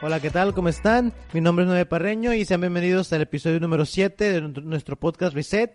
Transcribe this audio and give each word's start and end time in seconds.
Hola, 0.00 0.20
¿qué 0.20 0.30
tal? 0.30 0.54
¿Cómo 0.54 0.68
están? 0.68 1.12
Mi 1.32 1.40
nombre 1.40 1.64
es 1.64 1.68
Noé 1.70 1.84
Parreño 1.84 2.32
y 2.32 2.44
sean 2.44 2.60
bienvenidos 2.60 3.12
al 3.12 3.22
episodio 3.22 3.58
número 3.58 3.84
7 3.84 4.32
de 4.32 4.40
nuestro 4.62 4.96
podcast 4.96 5.34
Reset, 5.34 5.72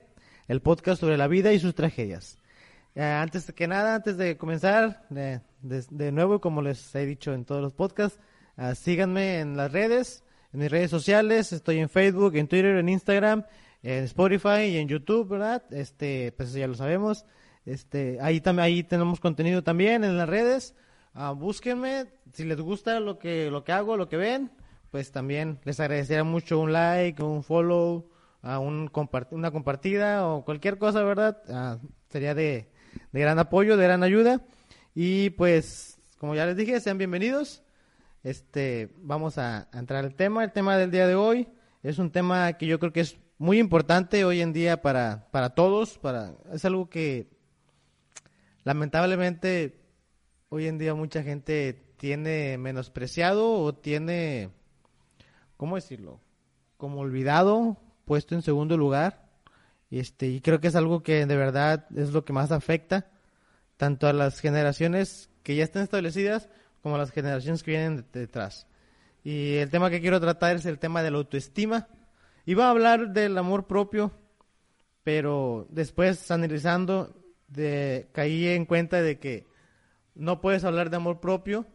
el 0.47 0.61
podcast 0.61 1.01
sobre 1.01 1.17
la 1.17 1.27
vida 1.27 1.51
y 1.51 1.59
sus 1.59 1.75
tragedias. 1.75 2.37
Eh, 2.95 3.03
antes 3.03 3.51
que 3.51 3.67
nada, 3.67 3.95
antes 3.95 4.17
de 4.17 4.37
comenzar, 4.37 5.05
de, 5.09 5.41
de- 5.61 6.11
nuevo, 6.11 6.39
como 6.39 6.61
les 6.61 6.93
he 6.95 7.05
dicho 7.05 7.33
en 7.33 7.43
todos 7.43 7.61
los 7.61 7.73
podcasts, 7.73 8.19
ah, 8.55 8.75
síganme 8.75 9.39
en 9.39 9.57
las 9.57 9.71
redes, 9.71 10.23
en 10.53 10.61
mis 10.61 10.71
redes 10.71 10.89
sociales, 10.91 11.51
estoy 11.51 11.79
en 11.79 11.89
Facebook, 11.89 12.35
en 12.35 12.47
Twitter, 12.47 12.77
en 12.77 12.87
Instagram, 12.87 13.43
en 13.81 14.05
Spotify 14.05 14.63
y 14.69 14.77
en 14.77 14.87
YouTube, 14.87 15.27
¿verdad? 15.27 15.63
Este, 15.71 16.31
pues 16.37 16.53
ya 16.53 16.67
lo 16.67 16.75
sabemos. 16.75 17.25
Este, 17.65 18.19
ahí 18.21 18.39
también, 18.39 18.63
ahí 18.65 18.83
tenemos 18.83 19.19
contenido 19.19 19.63
también 19.63 20.03
en 20.05 20.17
las 20.17 20.29
redes. 20.29 20.75
Ah, 21.15 21.31
búsquenme, 21.31 22.07
si 22.33 22.43
les 22.43 22.59
gusta 22.59 22.99
lo 22.99 23.19
que, 23.19 23.51
lo 23.51 23.63
que 23.63 23.71
hago, 23.71 23.97
lo 23.97 24.09
que 24.09 24.17
ven, 24.17 24.49
pues 24.89 25.11
también 25.11 25.59
les 25.63 25.79
agradecería 25.79 26.23
mucho 26.23 26.59
un 26.59 26.73
like, 26.73 27.21
un 27.21 27.43
follow, 27.43 28.09
un 28.41 28.91
una 29.29 29.51
compartida 29.51 30.27
o 30.27 30.43
cualquier 30.43 30.79
cosa, 30.79 31.03
¿verdad? 31.03 31.37
Ah, 31.49 31.77
sería 32.09 32.33
de, 32.33 32.67
de 33.11 33.19
gran 33.19 33.37
apoyo, 33.37 33.77
de 33.77 33.83
gran 33.83 34.01
ayuda. 34.01 34.41
Y 34.95 35.29
pues, 35.31 35.99
como 36.17 36.33
ya 36.33 36.47
les 36.47 36.57
dije, 36.57 36.79
sean 36.79 36.97
bienvenidos. 36.97 37.61
Este, 38.23 38.89
vamos 38.97 39.37
a, 39.37 39.67
a 39.71 39.79
entrar 39.79 40.03
al 40.03 40.15
tema. 40.15 40.43
El 40.43 40.51
tema 40.51 40.77
del 40.77 40.89
día 40.89 41.05
de 41.05 41.13
hoy 41.13 41.47
es 41.83 41.99
un 41.99 42.11
tema 42.11 42.53
que 42.53 42.65
yo 42.65 42.79
creo 42.79 42.91
que 42.91 43.01
es 43.01 43.19
muy 43.37 43.59
importante 43.59 44.25
hoy 44.25 44.41
en 44.41 44.51
día 44.51 44.81
para, 44.81 45.27
para 45.29 45.51
todos. 45.51 45.99
Para, 45.99 46.33
es 46.51 46.65
algo 46.65 46.89
que 46.89 47.29
lamentablemente 48.63 49.82
hoy 50.53 50.67
en 50.67 50.77
día 50.77 50.93
mucha 50.93 51.23
gente 51.23 51.73
tiene 51.97 52.59
menospreciado 52.59 53.53
o 53.53 53.73
tiene, 53.73 54.51
¿cómo 55.57 55.77
decirlo? 55.77 56.19
Como 56.77 56.99
olvidado, 56.99 57.77
puesto 58.05 58.35
en 58.35 58.43
segundo 58.43 58.77
lugar. 58.77 59.31
Este, 59.89 60.27
y 60.27 60.41
creo 60.41 60.61
que 60.61 60.67
es 60.67 60.75
algo 60.75 61.01
que 61.01 61.25
de 61.25 61.35
verdad 61.35 61.87
es 61.95 62.11
lo 62.13 62.23
que 62.23 62.33
más 62.33 62.51
afecta 62.51 63.09
tanto 63.77 64.05
a 64.07 64.13
las 64.13 64.39
generaciones 64.39 65.31
que 65.41 65.55
ya 65.55 65.63
están 65.63 65.81
establecidas 65.81 66.49
como 66.83 66.95
a 66.95 66.99
las 66.99 67.09
generaciones 67.09 67.63
que 67.63 67.71
vienen 67.71 67.95
de- 68.11 68.19
detrás. 68.19 68.67
Y 69.23 69.55
el 69.55 69.71
tema 69.71 69.89
que 69.89 70.01
quiero 70.01 70.19
tratar 70.21 70.55
es 70.57 70.67
el 70.67 70.77
tema 70.77 71.01
de 71.01 71.09
la 71.09 71.17
autoestima. 71.17 71.87
Iba 72.45 72.67
a 72.67 72.69
hablar 72.69 73.11
del 73.11 73.35
amor 73.39 73.65
propio, 73.65 74.11
pero 75.03 75.65
después 75.71 76.29
analizando 76.29 77.15
caí 78.11 78.49
en 78.49 78.65
cuenta 78.65 79.01
de 79.01 79.17
que 79.17 79.51
no 80.15 80.41
puedes 80.41 80.63
hablar 80.63 80.89
de 80.89 80.97
amor 80.97 81.19
propio 81.19 81.65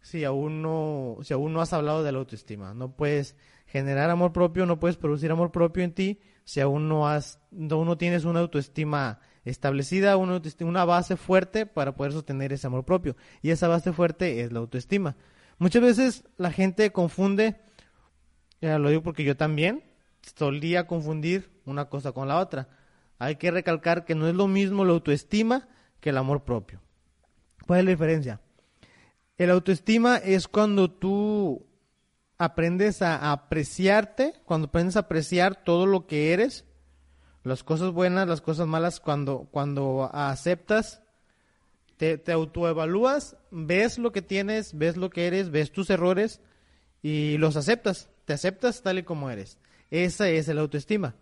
si 0.00 0.24
aún 0.24 0.62
no 0.62 1.18
si 1.22 1.34
aún 1.34 1.52
no 1.52 1.60
has 1.60 1.72
hablado 1.72 2.02
de 2.02 2.12
la 2.12 2.18
autoestima. 2.18 2.74
No 2.74 2.96
puedes 2.96 3.36
generar 3.66 4.10
amor 4.10 4.32
propio, 4.32 4.66
no 4.66 4.78
puedes 4.78 4.96
producir 4.96 5.30
amor 5.30 5.50
propio 5.50 5.82
en 5.82 5.92
ti 5.92 6.20
si 6.44 6.60
aún 6.60 6.88
no 6.88 7.08
has 7.08 7.40
no, 7.50 7.84
no 7.84 7.98
tienes 7.98 8.24
una 8.24 8.40
autoestima 8.40 9.20
establecida, 9.44 10.16
una, 10.16 10.40
una 10.60 10.84
base 10.84 11.16
fuerte 11.16 11.66
para 11.66 11.94
poder 11.94 12.12
sostener 12.12 12.52
ese 12.52 12.66
amor 12.66 12.84
propio. 12.84 13.16
Y 13.42 13.50
esa 13.50 13.68
base 13.68 13.92
fuerte 13.92 14.42
es 14.42 14.52
la 14.52 14.58
autoestima. 14.58 15.16
Muchas 15.58 15.82
veces 15.82 16.24
la 16.36 16.50
gente 16.50 16.92
confunde, 16.92 17.56
ya 18.60 18.78
lo 18.78 18.90
digo 18.90 19.02
porque 19.02 19.24
yo 19.24 19.36
también 19.36 19.84
solía 20.36 20.86
confundir 20.86 21.50
una 21.64 21.88
cosa 21.88 22.12
con 22.12 22.28
la 22.28 22.38
otra. 22.38 22.68
Hay 23.18 23.36
que 23.36 23.50
recalcar 23.50 24.04
que 24.04 24.14
no 24.14 24.28
es 24.28 24.34
lo 24.34 24.48
mismo 24.48 24.84
la 24.84 24.92
autoestima 24.92 25.68
que 26.00 26.10
el 26.10 26.18
amor 26.18 26.44
propio. 26.44 26.80
¿Cuál 27.66 27.80
es 27.80 27.84
la 27.84 27.90
diferencia? 27.90 28.40
El 29.38 29.50
autoestima 29.50 30.16
es 30.16 30.48
cuando 30.48 30.90
tú 30.90 31.66
aprendes 32.38 33.02
a 33.02 33.32
apreciarte, 33.32 34.34
cuando 34.44 34.68
aprendes 34.68 34.96
a 34.96 35.00
apreciar 35.00 35.64
todo 35.64 35.86
lo 35.86 36.06
que 36.06 36.32
eres, 36.32 36.64
las 37.42 37.62
cosas 37.62 37.92
buenas, 37.92 38.28
las 38.28 38.40
cosas 38.40 38.66
malas, 38.66 39.00
cuando, 39.00 39.48
cuando 39.50 40.10
aceptas, 40.12 41.02
te, 41.96 42.18
te 42.18 42.32
autoevalúas, 42.32 43.36
ves 43.50 43.98
lo 43.98 44.12
que 44.12 44.22
tienes, 44.22 44.76
ves 44.76 44.96
lo 44.96 45.10
que 45.10 45.26
eres, 45.26 45.50
ves 45.50 45.72
tus 45.72 45.90
errores 45.90 46.40
y 47.02 47.38
los 47.38 47.56
aceptas, 47.56 48.08
te 48.24 48.32
aceptas 48.32 48.82
tal 48.82 48.98
y 48.98 49.02
como 49.02 49.30
eres. 49.30 49.58
Esa 49.90 50.28
es 50.28 50.48
el 50.48 50.58
autoestima. 50.58 51.14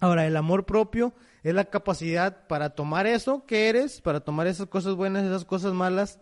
Ahora, 0.00 0.26
el 0.26 0.36
amor 0.36 0.64
propio 0.64 1.12
es 1.42 1.54
la 1.54 1.64
capacidad 1.64 2.46
para 2.46 2.70
tomar 2.70 3.06
eso 3.06 3.46
que 3.46 3.68
eres, 3.68 4.00
para 4.00 4.20
tomar 4.20 4.46
esas 4.46 4.66
cosas 4.66 4.94
buenas, 4.94 5.24
esas 5.24 5.44
cosas 5.44 5.72
malas, 5.72 6.20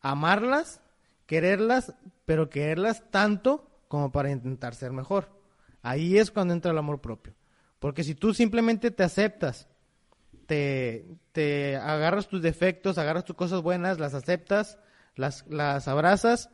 amarlas, 0.00 0.80
quererlas, 1.26 1.94
pero 2.24 2.50
quererlas 2.50 3.02
tanto 3.10 3.70
como 3.88 4.12
para 4.12 4.30
intentar 4.30 4.74
ser 4.74 4.92
mejor. 4.92 5.30
Ahí 5.82 6.18
es 6.18 6.30
cuando 6.30 6.52
entra 6.52 6.72
el 6.72 6.78
amor 6.78 7.00
propio. 7.00 7.34
Porque 7.78 8.04
si 8.04 8.14
tú 8.14 8.34
simplemente 8.34 8.90
te 8.90 9.04
aceptas, 9.04 9.68
te, 10.46 11.06
te 11.32 11.76
agarras 11.76 12.28
tus 12.28 12.42
defectos, 12.42 12.98
agarras 12.98 13.24
tus 13.24 13.36
cosas 13.36 13.62
buenas, 13.62 13.98
las 13.98 14.14
aceptas, 14.14 14.78
las, 15.14 15.46
las 15.48 15.88
abrazas, 15.88 16.50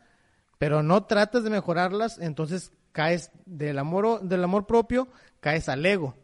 pero 0.59 0.83
no 0.83 1.05
tratas 1.05 1.45
de 1.45 1.51
mejorarlas, 1.51 2.19
entonces 2.19 2.73
caes 2.93 3.31
del 3.47 3.79
amor, 3.79 4.23
del 4.23 4.45
amor 4.45 4.67
propio, 4.67 5.09
caes 5.41 5.69
al 5.69 5.85
ego. 5.85 6.15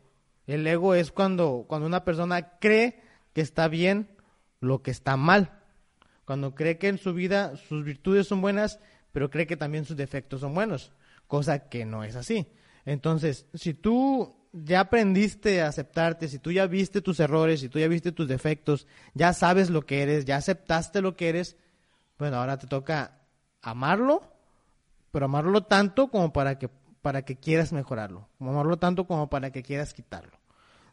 El 0.49 0.67
ego 0.67 0.95
es 0.95 1.13
cuando, 1.13 1.67
cuando 1.69 1.87
una 1.87 2.05
persona 2.05 2.59
cree 2.59 3.01
que 3.35 3.43
está 3.43 3.69
bien 3.69 4.09
lo 4.61 4.83
que 4.83 4.91
está 4.91 5.17
mal. 5.19 5.61
Cuando 6.25 6.55
cree 6.55 6.79
que 6.79 6.89
en 6.89 6.97
su 6.97 7.13
vida 7.13 7.57
sus 7.57 7.85
virtudes 7.85 8.27
son 8.27 8.41
buenas, 8.41 8.81
pero 9.13 9.31
cree 9.31 9.47
que 9.47 9.59
también 9.59 9.85
sus 9.85 9.97
defectos 9.97 10.41
son 10.41 10.55
buenos, 10.55 10.91
cosa 11.27 11.69
que 11.69 11.85
no 11.85 12.03
es 12.03 12.17
así. 12.17 12.49
Entonces, 12.87 13.47
si 13.53 13.75
tú 13.75 14.37
ya 14.53 14.81
aprendiste 14.81 15.61
a 15.61 15.69
aceptarte, 15.69 16.29
si 16.29 16.39
tú 16.39 16.51
ya 16.51 16.67
viste 16.67 17.03
tus 17.03 17.21
errores, 17.21 17.61
si 17.61 17.69
tú 17.69 17.79
ya 17.79 17.89
viste 17.89 18.11
tus 18.11 18.27
defectos, 18.27 18.87
ya 19.13 19.35
sabes 19.35 19.69
lo 19.69 19.85
que 19.85 20.03
eres, 20.03 20.25
ya 20.25 20.37
aceptaste 20.37 21.03
lo 21.03 21.15
que 21.15 21.29
eres, 21.29 21.57
bueno, 22.19 22.39
ahora 22.39 22.57
te 22.57 22.67
toca 22.67 23.19
amarlo, 23.61 24.23
pero 25.11 25.27
amarlo 25.27 25.65
tanto 25.65 26.09
como 26.09 26.33
para 26.33 26.59
que 26.59 26.71
para 27.03 27.23
que 27.23 27.37
quieras 27.37 27.73
mejorarlo, 27.73 28.29
amarlo 28.41 28.79
tanto 28.79 29.07
como 29.07 29.31
para 29.31 29.51
que 29.51 29.63
quieras 29.63 29.95
quitarlo. 29.95 30.38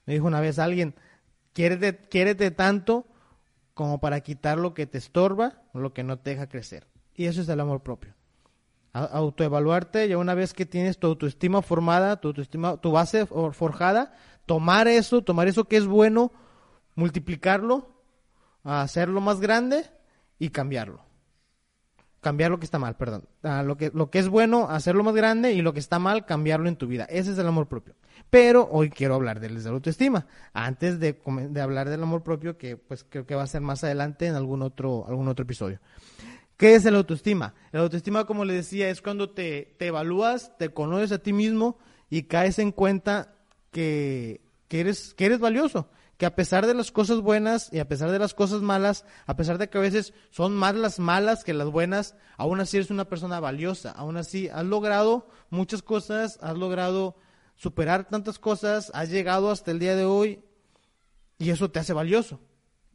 Me 0.05 0.13
dijo 0.13 0.27
una 0.27 0.41
vez 0.41 0.59
alguien, 0.59 0.95
quiérete, 1.53 1.97
quiérete 1.97 2.51
tanto 2.51 3.05
como 3.73 3.99
para 3.99 4.21
quitar 4.21 4.57
lo 4.57 4.73
que 4.73 4.85
te 4.87 4.97
estorba 4.97 5.61
lo 5.73 5.93
que 5.93 6.03
no 6.03 6.17
te 6.19 6.31
deja 6.31 6.47
crecer. 6.47 6.87
Y 7.13 7.25
eso 7.25 7.41
es 7.41 7.49
el 7.49 7.59
amor 7.59 7.81
propio. 7.83 8.13
Autoevaluarte, 8.93 10.07
ya 10.07 10.17
una 10.17 10.33
vez 10.35 10.53
que 10.53 10.65
tienes 10.65 10.97
tu 10.97 11.07
autoestima 11.07 11.61
formada, 11.61 12.21
tu 12.21 12.29
autoestima, 12.29 12.77
tu 12.77 12.91
base 12.91 13.25
for- 13.25 13.53
forjada, 13.53 14.13
tomar 14.45 14.87
eso, 14.87 15.21
tomar 15.21 15.47
eso 15.49 15.65
que 15.65 15.75
es 15.75 15.85
bueno, 15.85 16.31
multiplicarlo, 16.95 17.89
hacerlo 18.63 19.19
más 19.19 19.41
grande 19.41 19.85
y 20.39 20.49
cambiarlo 20.49 21.04
cambiar 22.25 22.49
lo 22.49 22.57
que 22.57 22.65
está 22.65 22.79
mal, 22.79 22.95
perdón. 22.95 23.25
Ah, 23.43 23.61
lo, 23.61 23.77
que, 23.77 23.91
lo 23.93 24.09
que 24.09 24.17
es 24.17 24.29
bueno, 24.29 24.67
hacerlo 24.67 25.03
más 25.03 25.13
grande 25.13 25.53
y 25.53 25.61
lo 25.61 25.73
que 25.73 25.79
está 25.79 25.99
mal, 25.99 26.25
cambiarlo 26.25 26.67
en 26.67 26.75
tu 26.75 26.87
vida. 26.87 27.03
Ese 27.03 27.33
es 27.33 27.37
el 27.37 27.45
amor 27.45 27.67
propio. 27.67 27.93
Pero 28.31 28.67
hoy 28.71 28.89
quiero 28.89 29.13
hablar 29.13 29.39
de 29.39 29.51
la 29.51 29.69
autoestima. 29.69 30.25
Antes 30.51 30.99
de, 30.99 31.21
hablar 31.61 31.87
del 31.87 32.01
amor 32.01 32.23
propio, 32.23 32.57
que 32.57 32.77
pues 32.77 33.05
creo 33.07 33.27
que 33.27 33.35
va 33.35 33.43
a 33.43 33.47
ser 33.47 33.61
más 33.61 33.83
adelante 33.83 34.25
en 34.25 34.33
algún 34.33 34.63
otro, 34.63 35.05
algún 35.07 35.27
otro 35.27 35.43
episodio. 35.43 35.79
¿Qué 36.57 36.73
es 36.73 36.83
el 36.87 36.95
autoestima? 36.95 37.53
El 37.71 37.81
autoestima, 37.81 38.25
como 38.25 38.43
les 38.43 38.55
decía, 38.55 38.89
es 38.89 39.03
cuando 39.03 39.29
te, 39.29 39.75
te 39.77 39.85
evalúas, 39.85 40.57
te 40.57 40.69
conoces 40.69 41.11
a 41.11 41.19
ti 41.19 41.31
mismo 41.31 41.77
y 42.09 42.23
caes 42.23 42.57
en 42.57 42.71
cuenta 42.71 43.35
que, 43.69 44.41
que, 44.67 44.79
eres, 44.79 45.13
que 45.13 45.27
eres 45.27 45.37
valioso. 45.37 45.91
Que 46.17 46.25
a 46.25 46.35
pesar 46.35 46.65
de 46.65 46.73
las 46.73 46.91
cosas 46.91 47.19
buenas 47.19 47.71
y 47.73 47.79
a 47.79 47.87
pesar 47.87 48.11
de 48.11 48.19
las 48.19 48.33
cosas 48.33 48.61
malas, 48.61 49.05
a 49.25 49.35
pesar 49.35 49.57
de 49.57 49.69
que 49.69 49.77
a 49.77 49.81
veces 49.81 50.13
son 50.29 50.55
más 50.55 50.75
las 50.75 50.99
malas 50.99 51.43
que 51.43 51.53
las 51.53 51.69
buenas, 51.69 52.15
aún 52.37 52.59
así 52.61 52.77
eres 52.77 52.89
una 52.89 53.09
persona 53.09 53.39
valiosa. 53.39 53.91
Aún 53.91 54.15
así 54.17 54.47
has 54.47 54.65
logrado 54.65 55.27
muchas 55.49 55.81
cosas, 55.81 56.39
has 56.41 56.57
logrado 56.57 57.17
superar 57.55 58.07
tantas 58.07 58.39
cosas, 58.39 58.91
has 58.93 59.09
llegado 59.09 59.51
hasta 59.51 59.71
el 59.71 59.79
día 59.79 59.95
de 59.95 60.05
hoy 60.05 60.43
y 61.37 61.49
eso 61.49 61.69
te 61.69 61.79
hace 61.79 61.93
valioso. 61.93 62.39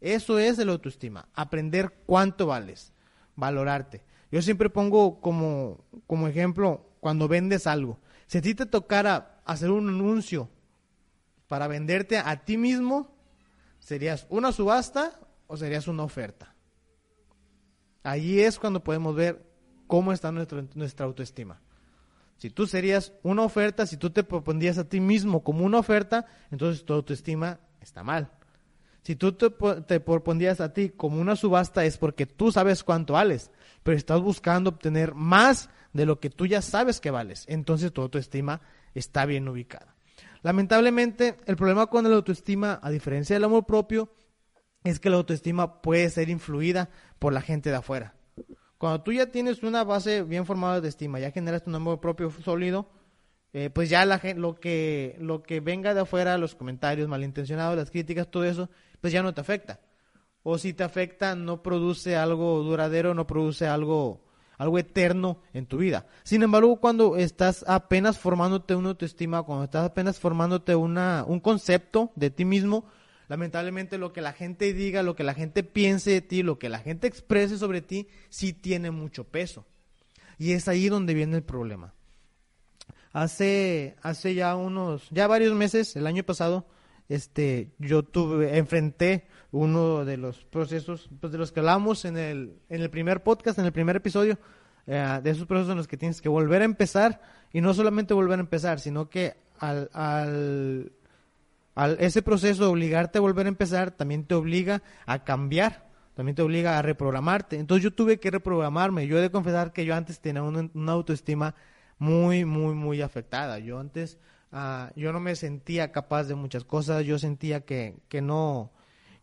Eso 0.00 0.38
es 0.38 0.58
el 0.58 0.70
autoestima, 0.70 1.28
aprender 1.34 2.02
cuánto 2.06 2.46
vales, 2.46 2.94
valorarte. 3.36 4.02
Yo 4.30 4.40
siempre 4.40 4.70
pongo 4.70 5.20
como, 5.20 5.84
como 6.06 6.28
ejemplo 6.28 6.86
cuando 7.00 7.28
vendes 7.28 7.66
algo. 7.66 7.98
Si 8.26 8.38
a 8.38 8.42
ti 8.42 8.54
te 8.54 8.64
tocara 8.64 9.42
hacer 9.44 9.70
un 9.70 9.88
anuncio 9.88 10.48
para 11.50 11.66
venderte 11.66 12.16
a 12.16 12.44
ti 12.44 12.56
mismo, 12.56 13.12
¿serías 13.80 14.24
una 14.30 14.52
subasta 14.52 15.18
o 15.48 15.56
serías 15.56 15.88
una 15.88 16.04
oferta? 16.04 16.54
Ahí 18.04 18.38
es 18.38 18.56
cuando 18.56 18.84
podemos 18.84 19.16
ver 19.16 19.44
cómo 19.88 20.12
está 20.12 20.30
nuestra 20.30 21.06
autoestima. 21.06 21.60
Si 22.36 22.50
tú 22.50 22.68
serías 22.68 23.14
una 23.24 23.42
oferta, 23.42 23.84
si 23.84 23.96
tú 23.96 24.10
te 24.10 24.22
propondrías 24.22 24.78
a 24.78 24.88
ti 24.88 25.00
mismo 25.00 25.42
como 25.42 25.64
una 25.64 25.80
oferta, 25.80 26.24
entonces 26.52 26.84
tu 26.84 26.92
autoestima 26.92 27.58
está 27.80 28.04
mal. 28.04 28.30
Si 29.02 29.16
tú 29.16 29.32
te, 29.32 29.50
te 29.88 29.98
propondrías 29.98 30.60
a 30.60 30.72
ti 30.72 30.90
como 30.90 31.20
una 31.20 31.34
subasta 31.34 31.84
es 31.84 31.98
porque 31.98 32.26
tú 32.26 32.52
sabes 32.52 32.84
cuánto 32.84 33.14
vales, 33.14 33.50
pero 33.82 33.96
estás 33.96 34.20
buscando 34.20 34.70
obtener 34.70 35.16
más 35.16 35.68
de 35.94 36.06
lo 36.06 36.20
que 36.20 36.30
tú 36.30 36.46
ya 36.46 36.62
sabes 36.62 37.00
que 37.00 37.10
vales. 37.10 37.44
Entonces 37.48 37.92
tu 37.92 38.02
autoestima 38.02 38.60
está 38.94 39.26
bien 39.26 39.48
ubicada. 39.48 39.96
Lamentablemente, 40.42 41.36
el 41.46 41.56
problema 41.56 41.86
con 41.86 42.08
la 42.08 42.16
autoestima, 42.16 42.80
a 42.82 42.90
diferencia 42.90 43.36
del 43.36 43.44
amor 43.44 43.66
propio, 43.66 44.12
es 44.84 44.98
que 44.98 45.10
la 45.10 45.16
autoestima 45.16 45.82
puede 45.82 46.08
ser 46.10 46.28
influida 46.30 46.88
por 47.18 47.32
la 47.32 47.42
gente 47.42 47.70
de 47.70 47.76
afuera. 47.76 48.14
Cuando 48.78 49.02
tú 49.02 49.12
ya 49.12 49.26
tienes 49.30 49.62
una 49.62 49.84
base 49.84 50.22
bien 50.22 50.46
formada 50.46 50.80
de 50.80 50.88
estima, 50.88 51.20
ya 51.20 51.30
generas 51.32 51.66
un 51.66 51.74
amor 51.74 52.00
propio 52.00 52.30
sólido, 52.30 52.90
eh, 53.52 53.68
pues 53.68 53.90
ya 53.90 54.06
la 54.06 54.20
lo 54.36 54.54
que 54.54 55.16
lo 55.18 55.42
que 55.42 55.60
venga 55.60 55.92
de 55.92 56.00
afuera, 56.00 56.38
los 56.38 56.54
comentarios 56.54 57.08
malintencionados, 57.08 57.76
las 57.76 57.90
críticas, 57.90 58.30
todo 58.30 58.44
eso, 58.44 58.70
pues 59.00 59.12
ya 59.12 59.22
no 59.22 59.34
te 59.34 59.42
afecta. 59.42 59.80
O 60.42 60.56
si 60.56 60.72
te 60.72 60.82
afecta, 60.82 61.34
no 61.34 61.62
produce 61.62 62.16
algo 62.16 62.62
duradero, 62.62 63.12
no 63.12 63.26
produce 63.26 63.66
algo 63.66 64.24
algo 64.60 64.78
eterno 64.78 65.40
en 65.54 65.64
tu 65.64 65.78
vida. 65.78 66.06
Sin 66.22 66.42
embargo, 66.42 66.76
cuando 66.76 67.16
estás 67.16 67.64
apenas 67.66 68.18
formándote 68.18 68.74
una 68.74 68.90
autoestima, 68.90 69.42
cuando 69.42 69.64
estás 69.64 69.86
apenas 69.86 70.18
formándote 70.18 70.74
una, 70.74 71.24
un 71.26 71.40
concepto 71.40 72.12
de 72.14 72.28
ti 72.28 72.44
mismo, 72.44 72.84
lamentablemente 73.28 73.96
lo 73.96 74.12
que 74.12 74.20
la 74.20 74.34
gente 74.34 74.74
diga, 74.74 75.02
lo 75.02 75.16
que 75.16 75.24
la 75.24 75.32
gente 75.32 75.62
piense 75.62 76.10
de 76.10 76.20
ti, 76.20 76.42
lo 76.42 76.58
que 76.58 76.68
la 76.68 76.78
gente 76.78 77.06
exprese 77.06 77.56
sobre 77.56 77.80
ti, 77.80 78.06
sí 78.28 78.52
tiene 78.52 78.90
mucho 78.90 79.24
peso. 79.24 79.64
Y 80.36 80.52
es 80.52 80.68
ahí 80.68 80.90
donde 80.90 81.14
viene 81.14 81.38
el 81.38 81.42
problema. 81.42 81.94
Hace, 83.14 83.96
hace 84.02 84.34
ya 84.34 84.56
unos, 84.56 85.08
ya 85.10 85.26
varios 85.26 85.54
meses, 85.54 85.96
el 85.96 86.06
año 86.06 86.22
pasado, 86.22 86.66
este, 87.08 87.70
yo 87.78 88.02
tuve, 88.02 88.58
enfrenté 88.58 89.26
uno 89.52 90.04
de 90.04 90.16
los 90.16 90.44
procesos 90.44 91.08
pues, 91.20 91.32
de 91.32 91.38
los 91.38 91.52
que 91.52 91.60
hablamos 91.60 92.04
en 92.04 92.16
el, 92.16 92.54
en 92.68 92.82
el 92.82 92.90
primer 92.90 93.22
podcast, 93.22 93.58
en 93.58 93.64
el 93.64 93.72
primer 93.72 93.96
episodio, 93.96 94.38
eh, 94.86 95.20
de 95.22 95.30
esos 95.30 95.46
procesos 95.46 95.72
en 95.72 95.76
los 95.78 95.88
que 95.88 95.96
tienes 95.96 96.20
que 96.20 96.28
volver 96.28 96.62
a 96.62 96.64
empezar 96.64 97.20
y 97.52 97.60
no 97.60 97.74
solamente 97.74 98.14
volver 98.14 98.38
a 98.38 98.42
empezar, 98.42 98.80
sino 98.80 99.08
que 99.08 99.36
al, 99.58 99.90
al, 99.92 100.92
al 101.74 101.96
ese 102.00 102.22
proceso 102.22 102.64
de 102.64 102.70
obligarte 102.70 103.18
a 103.18 103.20
volver 103.20 103.46
a 103.46 103.50
empezar 103.50 103.90
también 103.90 104.24
te 104.24 104.34
obliga 104.34 104.82
a 105.06 105.24
cambiar, 105.24 105.88
también 106.14 106.36
te 106.36 106.42
obliga 106.42 106.78
a 106.78 106.82
reprogramarte. 106.82 107.58
Entonces 107.58 107.82
yo 107.82 107.92
tuve 107.92 108.20
que 108.20 108.30
reprogramarme. 108.30 109.06
Yo 109.06 109.18
he 109.18 109.22
de 109.22 109.30
confesar 109.30 109.72
que 109.72 109.84
yo 109.84 109.94
antes 109.94 110.20
tenía 110.20 110.42
una, 110.42 110.70
una 110.74 110.92
autoestima 110.92 111.54
muy, 111.98 112.44
muy, 112.44 112.74
muy 112.74 113.02
afectada. 113.02 113.58
Yo 113.58 113.78
antes, 113.78 114.18
uh, 114.52 114.88
yo 114.96 115.12
no 115.12 115.20
me 115.20 115.36
sentía 115.36 115.92
capaz 115.92 116.24
de 116.24 116.34
muchas 116.34 116.64
cosas. 116.64 117.04
Yo 117.04 117.18
sentía 117.18 117.60
que, 117.60 117.96
que 118.08 118.22
no, 118.22 118.72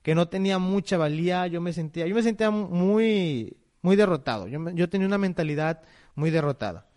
que 0.08 0.16
no 0.16 0.30
tenía 0.30 0.58
mucha 0.58 0.98
valía, 0.98 1.48
yo 1.48 1.60
me 1.60 1.74
sentía, 1.74 2.08
yo 2.08 2.16
me 2.16 2.24
sentía 2.24 2.50
muy, 2.50 3.58
muy 3.82 3.98
derrotado, 3.98 4.48
yo, 4.48 4.70
yo 4.70 4.88
tenía 4.88 5.06
una 5.06 5.18
mentalidad 5.18 5.82
muy 6.16 6.32
derrotada. 6.32 6.88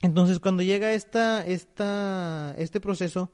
Entonces, 0.00 0.38
cuando 0.38 0.62
llega 0.62 0.94
esta, 0.94 1.44
esta, 1.44 2.54
este 2.56 2.80
proceso, 2.80 3.30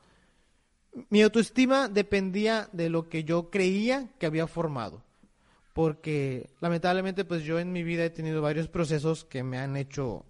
mi 1.11 1.23
autoestima 1.23 1.87
dependía 1.87 2.69
de 2.73 2.91
lo 2.91 3.09
que 3.09 3.23
yo 3.23 3.51
creía 3.51 4.09
que 4.19 4.27
había 4.27 4.49
formado. 4.49 5.05
Porque 5.75 6.51
lamentablemente, 6.61 7.25
pues 7.25 7.45
yo 7.45 7.61
en 7.61 7.71
mi 7.71 7.85
vida 7.85 8.05
he 8.05 8.11
tenido 8.11 8.43
varios 8.43 8.67
procesos 8.67 9.25
que 9.25 9.45
me 9.45 9.59
han 9.59 9.77
hecho, 9.77 10.27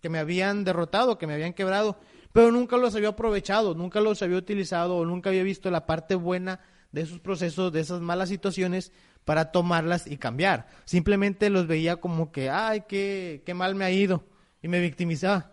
que 0.00 0.08
me 0.08 0.18
habían 0.18 0.64
derrotado, 0.64 1.16
que 1.16 1.28
me 1.28 1.34
habían 1.34 1.52
quebrado, 1.52 1.96
pero 2.32 2.50
nunca 2.50 2.76
los 2.76 2.96
había 2.96 3.10
aprovechado, 3.10 3.76
nunca 3.76 4.00
los 4.00 4.20
había 4.20 4.36
utilizado 4.36 4.96
o 4.96 5.04
nunca 5.04 5.30
había 5.30 5.44
visto 5.44 5.70
la 5.70 5.86
parte 5.86 6.16
buena 6.16 6.58
de 6.94 7.00
esos 7.02 7.18
procesos, 7.18 7.72
de 7.72 7.80
esas 7.80 8.00
malas 8.00 8.28
situaciones, 8.28 8.92
para 9.24 9.50
tomarlas 9.50 10.06
y 10.06 10.16
cambiar. 10.16 10.68
Simplemente 10.84 11.50
los 11.50 11.66
veía 11.66 11.96
como 11.96 12.30
que, 12.30 12.50
ay, 12.50 12.84
qué, 12.88 13.42
qué 13.44 13.52
mal 13.52 13.74
me 13.74 13.84
ha 13.84 13.90
ido. 13.90 14.24
Y 14.62 14.68
me 14.68 14.80
victimizaba. 14.80 15.52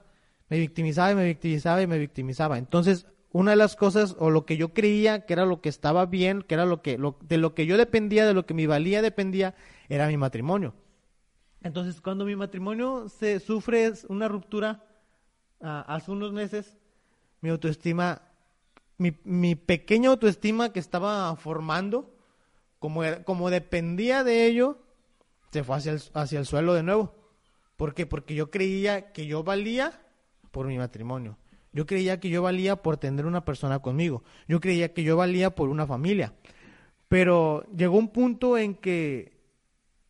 Me 0.49 0.59
victimizaba 0.59 1.11
y 1.11 1.15
me 1.15 1.25
victimizaba 1.25 1.81
y 1.81 1.87
me 1.87 1.97
victimizaba. 1.97 2.57
Entonces, 2.59 3.07
una 3.31 3.51
de 3.51 3.57
las 3.57 3.75
cosas, 3.75 4.15
o 4.19 4.29
lo 4.29 4.45
que 4.45 4.55
yo 4.55 4.73
creía 4.73 5.25
que 5.25 5.33
era 5.33 5.45
lo 5.45 5.61
que 5.61 5.69
estaba 5.69 6.05
bien, 6.05 6.43
que 6.43 6.53
era 6.53 6.65
lo 6.65 6.83
que, 6.83 6.99
de 7.21 7.37
lo 7.37 7.55
que 7.55 7.65
yo 7.65 7.75
dependía, 7.77 8.27
de 8.27 8.33
lo 8.33 8.45
que 8.45 8.53
mi 8.53 8.67
valía 8.67 9.01
dependía, 9.01 9.55
era 9.89 10.07
mi 10.07 10.17
matrimonio. 10.17 10.75
Entonces, 11.63 12.01
cuando 12.01 12.23
mi 12.23 12.35
matrimonio 12.35 13.09
se 13.09 13.39
sufre 13.39 13.93
una 14.09 14.27
ruptura 14.27 14.83
uh, 15.59 15.85
hace 15.87 16.11
unos 16.11 16.33
meses, 16.33 16.77
mi 17.39 17.49
autoestima 17.49 18.21
mi, 19.23 19.55
pequeña 19.55 20.09
autoestima 20.09 20.71
que 20.71 20.79
estaba 20.79 21.35
formando, 21.35 22.13
como, 22.79 23.01
como 23.25 23.49
dependía 23.49 24.23
de 24.23 24.45
ello, 24.45 24.79
se 25.51 25.63
fue 25.63 25.77
hacia 25.77 25.93
el, 25.93 26.01
hacia 26.13 26.39
el 26.39 26.45
suelo 26.45 26.73
de 26.73 26.83
nuevo. 26.83 27.15
¿Por 27.77 27.93
qué? 27.93 28.05
Porque 28.05 28.35
yo 28.35 28.51
creía 28.51 29.11
que 29.11 29.25
yo 29.25 29.43
valía 29.43 30.01
por 30.51 30.67
mi 30.67 30.77
matrimonio. 30.77 31.37
Yo 31.73 31.85
creía 31.85 32.19
que 32.19 32.29
yo 32.29 32.41
valía 32.41 32.75
por 32.75 32.97
tener 32.97 33.25
una 33.25 33.45
persona 33.45 33.79
conmigo. 33.79 34.23
Yo 34.47 34.59
creía 34.59 34.93
que 34.93 35.03
yo 35.03 35.17
valía 35.17 35.55
por 35.55 35.69
una 35.69 35.87
familia. 35.87 36.33
Pero 37.07 37.65
llegó 37.75 37.97
un 37.97 38.09
punto 38.09 38.57
en 38.57 38.75
que 38.75 39.39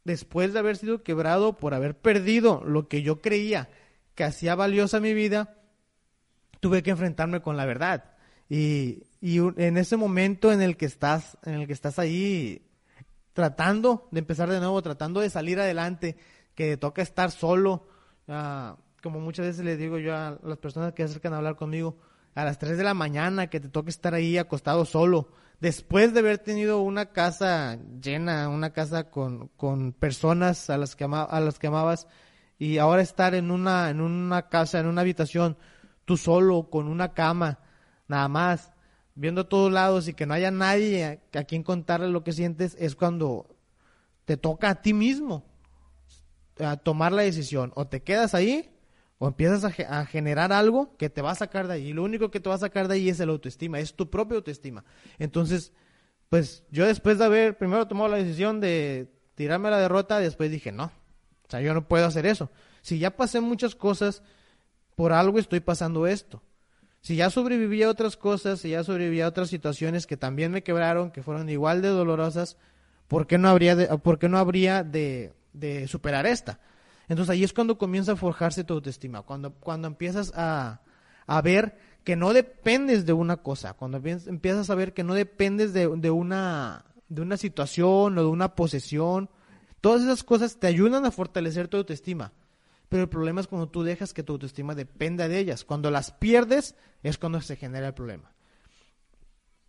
después 0.03 0.53
de 0.53 0.59
haber 0.59 0.77
sido 0.77 1.03
quebrado, 1.03 1.57
por 1.57 1.73
haber 1.73 1.97
perdido 1.97 2.63
lo 2.65 2.87
que 2.87 3.03
yo 3.03 3.21
creía 3.21 3.69
que 4.15 4.23
hacía 4.23 4.55
valiosa 4.55 4.99
mi 4.99 5.13
vida, 5.13 5.55
tuve 6.59 6.83
que 6.83 6.91
enfrentarme 6.91 7.41
con 7.41 7.57
la 7.57 7.65
verdad. 7.65 8.10
Y, 8.53 9.03
en 9.21 9.77
ese 9.77 9.95
momento 9.95 10.51
en 10.51 10.61
el 10.61 10.75
que 10.75 10.85
estás, 10.85 11.37
en 11.45 11.53
el 11.53 11.67
que 11.67 11.73
estás 11.73 11.99
ahí 11.99 12.67
tratando 13.31 14.09
de 14.11 14.19
empezar 14.19 14.49
de 14.49 14.59
nuevo, 14.59 14.81
tratando 14.81 15.21
de 15.21 15.29
salir 15.29 15.57
adelante, 15.57 16.17
que 16.53 16.75
toca 16.75 17.01
estar 17.01 17.31
solo, 17.31 17.87
uh, 18.27 18.75
como 19.01 19.21
muchas 19.21 19.45
veces 19.45 19.63
les 19.63 19.77
digo 19.77 19.99
yo 19.99 20.13
a 20.13 20.37
las 20.43 20.57
personas 20.57 20.91
que 20.91 21.03
acercan 21.03 21.31
a 21.33 21.37
hablar 21.37 21.55
conmigo, 21.55 21.97
a 22.35 22.43
las 22.43 22.59
3 22.59 22.77
de 22.77 22.83
la 22.83 22.93
mañana, 22.93 23.47
que 23.47 23.61
te 23.61 23.69
toca 23.69 23.89
estar 23.89 24.13
ahí 24.13 24.37
acostado 24.37 24.83
solo, 24.83 25.29
después 25.61 26.13
de 26.13 26.19
haber 26.19 26.39
tenido 26.39 26.81
una 26.81 27.05
casa 27.13 27.79
llena, 28.01 28.49
una 28.49 28.73
casa 28.73 29.09
con, 29.09 29.49
personas 29.97 30.69
a 30.69 30.77
las 30.77 30.97
que 30.97 31.05
a 31.05 31.39
las 31.39 31.57
que 31.57 31.67
amabas, 31.67 32.05
y 32.59 32.79
ahora 32.79 33.01
estar 33.01 33.33
en 33.33 33.49
una, 33.49 33.89
en 33.91 34.01
una 34.01 34.49
casa, 34.49 34.81
en 34.81 34.87
una 34.87 35.01
habitación, 35.01 35.55
tú 36.03 36.17
solo, 36.17 36.69
con 36.69 36.89
una 36.89 37.13
cama, 37.13 37.59
nada 38.11 38.27
más, 38.27 38.73
viendo 39.15 39.41
a 39.41 39.49
todos 39.49 39.71
lados 39.71 40.07
y 40.07 40.13
que 40.13 40.25
no 40.25 40.33
haya 40.33 40.51
nadie 40.51 41.21
a, 41.33 41.43
quien 41.45 41.63
contarle 41.63 42.09
lo 42.09 42.23
que 42.23 42.33
sientes, 42.33 42.75
es 42.79 42.95
cuando 42.95 43.55
te 44.25 44.37
toca 44.37 44.69
a 44.69 44.81
ti 44.81 44.93
mismo 44.93 45.43
a 46.59 46.77
tomar 46.77 47.11
la 47.11 47.23
decisión. 47.23 47.71
O 47.75 47.87
te 47.87 48.03
quedas 48.03 48.35
ahí 48.35 48.69
o 49.17 49.27
empiezas 49.27 49.63
a, 49.63 50.05
generar 50.05 50.51
algo 50.53 50.95
que 50.97 51.09
te 51.09 51.21
va 51.21 51.31
a 51.31 51.35
sacar 51.35 51.67
de 51.67 51.75
ahí. 51.75 51.87
Y 51.87 51.93
lo 51.93 52.03
único 52.03 52.29
que 52.29 52.39
te 52.39 52.49
va 52.49 52.55
a 52.55 52.59
sacar 52.59 52.87
de 52.87 52.95
ahí 52.95 53.09
es 53.09 53.19
el 53.19 53.29
autoestima, 53.29 53.79
es 53.79 53.95
tu 53.95 54.09
propia 54.09 54.35
autoestima. 54.35 54.83
Entonces, 55.17 55.71
pues 56.29 56.63
yo 56.69 56.85
después 56.85 57.17
de 57.17 57.25
haber 57.25 57.57
primero 57.57 57.87
tomado 57.87 58.09
la 58.09 58.17
decisión 58.17 58.59
de 58.59 59.11
tirarme 59.35 59.69
la 59.69 59.79
derrota, 59.79 60.19
después 60.19 60.51
dije, 60.51 60.71
no, 60.71 60.85
o 60.85 61.49
sea, 61.49 61.61
yo 61.61 61.73
no 61.73 61.87
puedo 61.87 62.05
hacer 62.05 62.25
eso. 62.25 62.51
Si 62.81 62.99
ya 62.99 63.15
pasé 63.15 63.41
muchas 63.41 63.75
cosas, 63.75 64.21
por 64.95 65.13
algo 65.13 65.39
estoy 65.39 65.61
pasando 65.61 66.07
esto. 66.07 66.41
Si 67.01 67.15
ya 67.15 67.29
sobreviví 67.29 67.81
a 67.83 67.89
otras 67.89 68.15
cosas, 68.15 68.59
si 68.59 68.69
ya 68.69 68.83
sobreviví 68.83 69.21
a 69.21 69.27
otras 69.27 69.49
situaciones 69.49 70.05
que 70.05 70.17
también 70.17 70.51
me 70.51 70.63
quebraron, 70.63 71.11
que 71.11 71.23
fueron 71.23 71.49
igual 71.49 71.81
de 71.81 71.87
dolorosas, 71.87 72.57
¿por 73.07 73.25
qué 73.25 73.37
no 73.37 73.49
habría 73.49 73.75
de, 73.75 73.87
por 73.97 74.19
qué 74.19 74.29
no 74.29 74.37
habría 74.37 74.83
de, 74.83 75.33
de 75.53 75.87
superar 75.87 76.27
esta? 76.27 76.59
Entonces 77.09 77.31
ahí 77.31 77.43
es 77.43 77.53
cuando 77.53 77.77
comienza 77.77 78.13
a 78.13 78.15
forjarse 78.15 78.63
tu 78.63 78.75
autoestima, 78.75 79.23
cuando, 79.23 79.51
cuando 79.53 79.87
empiezas 79.87 80.31
a, 80.35 80.81
a 81.25 81.41
ver 81.41 81.77
que 82.03 82.15
no 82.15 82.33
dependes 82.33 83.05
de 83.05 83.13
una 83.13 83.37
cosa, 83.37 83.73
cuando 83.73 83.97
empiezas 83.97 84.69
a 84.69 84.75
ver 84.75 84.93
que 84.93 85.03
no 85.03 85.13
dependes 85.13 85.73
de, 85.73 85.87
de, 85.97 86.11
una, 86.11 86.85
de 87.09 87.21
una 87.21 87.37
situación 87.37 88.17
o 88.17 88.21
de 88.21 88.27
una 88.27 88.55
posesión, 88.55 89.29
todas 89.81 90.03
esas 90.03 90.23
cosas 90.23 90.57
te 90.57 90.67
ayudan 90.67 91.05
a 91.05 91.11
fortalecer 91.11 91.67
tu 91.67 91.77
autoestima. 91.77 92.31
Pero 92.91 93.03
el 93.03 93.09
problema 93.09 93.39
es 93.39 93.47
cuando 93.47 93.69
tú 93.69 93.83
dejas 93.83 94.13
que 94.13 94.21
tu 94.21 94.33
autoestima 94.33 94.75
dependa 94.75 95.29
de 95.29 95.39
ellas. 95.39 95.63
Cuando 95.63 95.89
las 95.89 96.11
pierdes 96.11 96.75
es 97.03 97.17
cuando 97.17 97.39
se 97.39 97.55
genera 97.55 97.87
el 97.87 97.93
problema. 97.93 98.33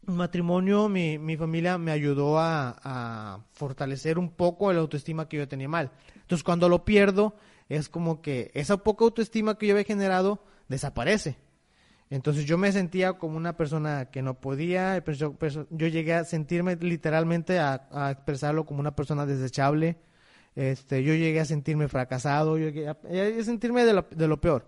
Un 0.09 0.17
matrimonio, 0.17 0.89
mi, 0.89 1.19
mi 1.19 1.37
familia 1.37 1.79
me 1.79 1.93
ayudó 1.93 2.41
a, 2.41 2.77
a, 2.83 3.45
fortalecer 3.53 4.19
un 4.19 4.31
poco 4.31 4.73
la 4.73 4.81
autoestima 4.81 5.29
que 5.29 5.37
yo 5.37 5.47
tenía 5.47 5.69
mal. 5.69 5.93
Entonces 6.17 6.43
cuando 6.43 6.69
lo 6.69 6.85
pierdo 6.85 7.37
es 7.69 7.89
como 7.89 8.23
que 8.23 8.51
esa 8.55 8.79
poca 8.79 9.05
autoestima 9.05 9.57
que 9.57 9.69
yo 9.69 9.75
había 9.75 9.85
generado 9.85 10.45
desaparece. 10.67 11.37
Entonces 12.11 12.45
yo 12.45 12.59
me 12.59 12.73
sentía 12.73 13.13
como 13.13 13.37
una 13.37 13.57
persona 13.57 14.07
que 14.07 14.23
no 14.23 14.35
podía, 14.41 15.01
yo, 15.05 15.37
yo 15.71 15.87
llegué 15.87 16.15
a 16.15 16.25
sentirme 16.25 16.75
literalmente 16.75 17.61
a, 17.61 17.87
a 17.93 18.11
expresarlo 18.11 18.67
como 18.67 18.81
una 18.81 18.97
persona 18.97 19.27
desechable, 19.27 19.97
este, 20.55 21.03
yo 21.03 21.15
llegué 21.15 21.41
a 21.41 21.45
sentirme 21.45 21.89
fracasado, 21.89 22.59
yo 22.59 22.69
llegué 22.69 22.89
a, 22.89 22.97
sentirme 23.45 23.85
de 23.85 23.95
lo, 23.95 24.07
de 24.11 24.29
lo, 24.29 24.41
peor. 24.41 24.67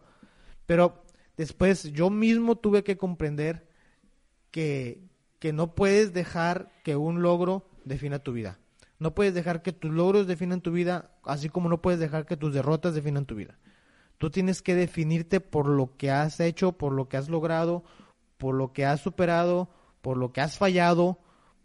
Pero 0.66 1.04
después 1.36 1.92
yo 1.92 2.10
mismo 2.10 2.56
tuve 2.56 2.82
que 2.84 2.96
comprender 2.96 3.66
que, 4.50 5.02
que 5.38 5.52
no 5.52 5.74
puedes 5.74 6.12
dejar 6.12 6.70
que 6.84 6.96
un 6.96 7.22
logro 7.22 7.68
defina 7.84 8.18
tu 8.18 8.32
vida. 8.32 8.58
No 8.98 9.14
puedes 9.14 9.34
dejar 9.34 9.62
que 9.62 9.72
tus 9.72 9.92
logros 9.92 10.26
definan 10.26 10.60
tu 10.60 10.72
vida, 10.72 11.10
así 11.24 11.48
como 11.48 11.68
no 11.68 11.82
puedes 11.82 12.00
dejar 12.00 12.26
que 12.26 12.36
tus 12.36 12.54
derrotas 12.54 12.94
definan 12.94 13.26
tu 13.26 13.34
vida. 13.34 13.58
Tú 14.18 14.30
tienes 14.30 14.62
que 14.62 14.74
definirte 14.74 15.40
por 15.40 15.66
lo 15.66 15.96
que 15.96 16.10
has 16.10 16.40
hecho, 16.40 16.72
por 16.72 16.92
lo 16.92 17.08
que 17.08 17.16
has 17.16 17.28
logrado, 17.28 17.84
por 18.38 18.54
lo 18.54 18.72
que 18.72 18.86
has 18.86 19.00
superado, 19.00 19.68
por 20.00 20.16
lo 20.16 20.32
que 20.32 20.40
has 20.40 20.56
fallado, 20.56 21.18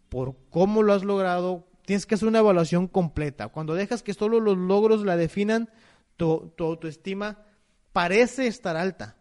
por 0.09 0.35
cómo 0.49 0.83
lo 0.83 0.93
has 0.93 1.03
logrado. 1.03 1.67
Tienes 1.89 2.05
que 2.05 2.13
hacer 2.13 2.27
una 2.27 2.37
evaluación 2.37 2.87
completa. 2.87 3.47
Cuando 3.47 3.73
dejas 3.73 4.03
que 4.03 4.13
solo 4.13 4.39
los 4.39 4.55
logros 4.55 5.03
la 5.03 5.17
definan, 5.17 5.71
tu, 6.17 6.53
autoestima 6.59 7.39
parece 7.91 8.45
estar 8.45 8.77
alta, 8.77 9.17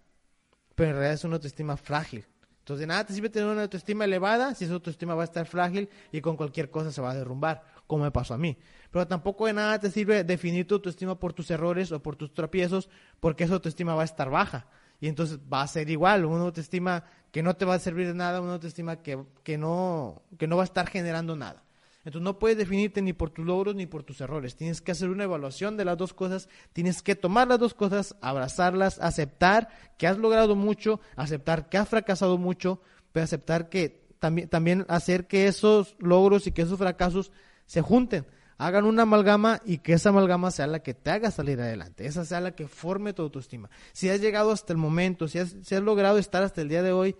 pero 0.74 0.90
en 0.90 0.96
realidad 0.96 1.14
es 1.14 1.24
una 1.24 1.36
autoestima 1.36 1.78
frágil. 1.78 2.26
Entonces, 2.58 2.80
de 2.80 2.86
nada 2.88 3.06
te 3.06 3.14
sirve 3.14 3.30
tener 3.30 3.48
una 3.48 3.62
autoestima 3.62 4.04
elevada 4.04 4.54
si 4.54 4.66
esa 4.66 4.74
autoestima 4.74 5.14
va 5.14 5.22
a 5.22 5.24
estar 5.24 5.46
frágil 5.46 5.88
y 6.12 6.20
con 6.20 6.36
cualquier 6.36 6.70
cosa 6.70 6.92
se 6.92 7.00
va 7.00 7.12
a 7.12 7.14
derrumbar, 7.14 7.64
como 7.86 8.04
me 8.04 8.10
pasó 8.10 8.34
a 8.34 8.38
mí. 8.38 8.58
Pero 8.90 9.08
tampoco 9.08 9.46
de 9.46 9.54
nada 9.54 9.78
te 9.78 9.90
sirve 9.90 10.22
definir 10.22 10.66
tu 10.66 10.74
autoestima 10.74 11.18
por 11.18 11.32
tus 11.32 11.50
errores 11.50 11.90
o 11.90 12.02
por 12.02 12.16
tus 12.16 12.34
tropiezos, 12.34 12.90
porque 13.18 13.44
esa 13.44 13.54
autoestima 13.54 13.94
va 13.94 14.02
a 14.02 14.04
estar 14.04 14.28
baja. 14.28 14.66
Y 15.00 15.08
entonces 15.08 15.38
va 15.50 15.62
a 15.62 15.68
ser 15.68 15.88
igual, 15.88 16.26
una 16.26 16.44
autoestima 16.44 17.04
que 17.32 17.42
no 17.42 17.56
te 17.56 17.64
va 17.64 17.76
a 17.76 17.78
servir 17.78 18.08
de 18.08 18.14
nada, 18.14 18.42
una 18.42 18.52
autoestima 18.52 18.96
que, 18.96 19.24
que, 19.42 19.56
no, 19.56 20.20
que 20.36 20.46
no 20.46 20.58
va 20.58 20.64
a 20.64 20.66
estar 20.66 20.86
generando 20.86 21.34
nada. 21.34 21.64
Entonces 22.08 22.24
no 22.24 22.38
puedes 22.38 22.56
definirte 22.56 23.02
ni 23.02 23.12
por 23.12 23.28
tus 23.28 23.44
logros 23.44 23.74
ni 23.74 23.84
por 23.84 24.02
tus 24.02 24.22
errores. 24.22 24.56
Tienes 24.56 24.80
que 24.80 24.92
hacer 24.92 25.10
una 25.10 25.24
evaluación 25.24 25.76
de 25.76 25.84
las 25.84 25.98
dos 25.98 26.14
cosas, 26.14 26.48
tienes 26.72 27.02
que 27.02 27.14
tomar 27.14 27.48
las 27.48 27.58
dos 27.58 27.74
cosas, 27.74 28.16
abrazarlas, 28.22 28.98
aceptar 28.98 29.68
que 29.98 30.06
has 30.06 30.16
logrado 30.16 30.56
mucho, 30.56 31.00
aceptar 31.16 31.68
que 31.68 31.76
has 31.76 31.86
fracasado 31.86 32.38
mucho, 32.38 32.80
pero 33.12 33.24
aceptar 33.24 33.68
que 33.68 34.08
también, 34.20 34.48
también 34.48 34.86
hacer 34.88 35.26
que 35.26 35.48
esos 35.48 35.96
logros 35.98 36.46
y 36.46 36.52
que 36.52 36.62
esos 36.62 36.78
fracasos 36.78 37.30
se 37.66 37.82
junten, 37.82 38.24
hagan 38.56 38.86
una 38.86 39.02
amalgama 39.02 39.60
y 39.66 39.76
que 39.76 39.92
esa 39.92 40.08
amalgama 40.08 40.50
sea 40.50 40.66
la 40.66 40.78
que 40.78 40.94
te 40.94 41.10
haga 41.10 41.30
salir 41.30 41.60
adelante, 41.60 42.06
esa 42.06 42.24
sea 42.24 42.40
la 42.40 42.52
que 42.52 42.68
forme 42.68 43.12
tu 43.12 43.20
autoestima. 43.20 43.68
Si 43.92 44.08
has 44.08 44.22
llegado 44.22 44.50
hasta 44.50 44.72
el 44.72 44.78
momento, 44.78 45.28
si 45.28 45.40
has, 45.40 45.56
si 45.62 45.74
has 45.74 45.82
logrado 45.82 46.16
estar 46.16 46.42
hasta 46.42 46.62
el 46.62 46.70
día 46.70 46.82
de 46.82 46.92
hoy, 46.92 47.16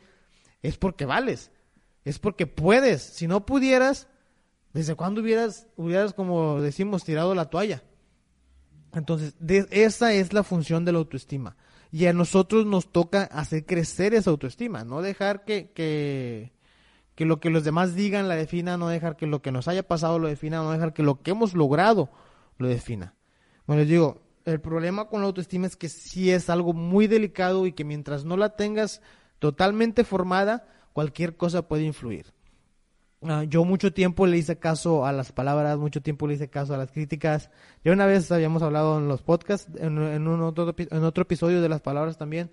es 0.63 0.79
porque 0.79 1.05
vales, 1.05 1.51
es 2.07 2.19
porque 2.19 2.47
puedes. 2.47 3.03
Si 3.03 3.27
no 3.27 3.45
pudieras, 3.45 4.09
¿Desde 4.79 4.95
cuándo 4.95 5.23
hubieras, 5.23 5.67
hubieras, 5.75 6.15
como 6.15 6.63
decimos, 6.63 7.03
tirado 7.03 7.35
la 7.35 7.47
toalla? 7.47 7.83
Entonces, 8.93 9.35
esa 9.73 10.13
es 10.13 10.33
la 10.33 10.45
función 10.45 10.85
de 10.85 10.93
la 10.93 10.99
autoestima. 10.99 11.57
Y 11.91 12.07
a 12.07 12.13
nosotros 12.13 12.65
nos 12.65 12.93
toca 12.93 13.25
hacer 13.25 13.67
crecer 13.67 14.15
esa 14.15 14.31
autoestima, 14.31 14.85
no 14.85 15.03
dejar 15.03 15.45
que, 15.45 15.73
que, 15.73 16.53
que 17.17 17.25
lo 17.25 17.41
que 17.41 17.51
los 17.51 17.65
demás 17.65 17.97
digan 17.97 18.29
la 18.29 18.37
defina, 18.37 18.77
no 18.77 18.87
dejar 18.87 19.17
que 19.17 19.27
lo 19.27 19.43
que 19.43 19.51
nos 19.51 19.67
haya 19.67 19.83
pasado 19.83 20.21
lo 20.21 20.29
defina, 20.29 20.59
no 20.59 20.71
dejar 20.71 20.93
que 20.93 21.03
lo 21.03 21.23
que 21.23 21.33
hemos 21.33 21.55
logrado 21.55 22.09
lo 22.57 22.69
defina. 22.69 23.17
Bueno, 23.67 23.81
les 23.81 23.91
digo, 23.91 24.23
el 24.45 24.61
problema 24.61 25.09
con 25.09 25.23
la 25.23 25.27
autoestima 25.27 25.67
es 25.67 25.75
que 25.75 25.89
sí 25.89 26.31
es 26.31 26.49
algo 26.49 26.73
muy 26.73 27.09
delicado 27.09 27.67
y 27.67 27.73
que 27.73 27.83
mientras 27.83 28.25
no 28.25 28.37
la 28.37 28.51
tengas 28.55 29.03
totalmente 29.41 30.05
formada, 30.05 30.69
cualquier 30.93 31.37
cosa 31.37 31.67
puede 31.67 31.83
influir. 31.83 32.38
Ah, 33.23 33.43
yo 33.43 33.65
mucho 33.65 33.93
tiempo 33.93 34.27
le 34.27 34.39
hice 34.39 34.59
caso 34.59 35.05
a 35.05 35.13
las 35.13 35.33
palabras, 35.33 35.77
mucho 35.77 36.01
tiempo 36.01 36.29
le 36.29 36.35
hice 36.35 36.49
caso 36.49 36.75
a 36.75 36.77
las 36.77 36.93
críticas. 36.93 37.51
Ya 37.85 37.93
una 37.93 38.07
vez 38.07 38.31
habíamos 38.31 38.63
hablado 38.63 38.99
en 38.99 39.09
los 39.09 39.23
podcasts, 39.23 39.69
en, 39.77 39.99
un 39.99 40.41
otro, 40.43 40.73
en 40.79 41.05
otro 41.05 41.23
episodio 41.23 41.61
de 41.61 41.69
las 41.69 41.81
palabras 41.81 42.17
también. 42.17 42.51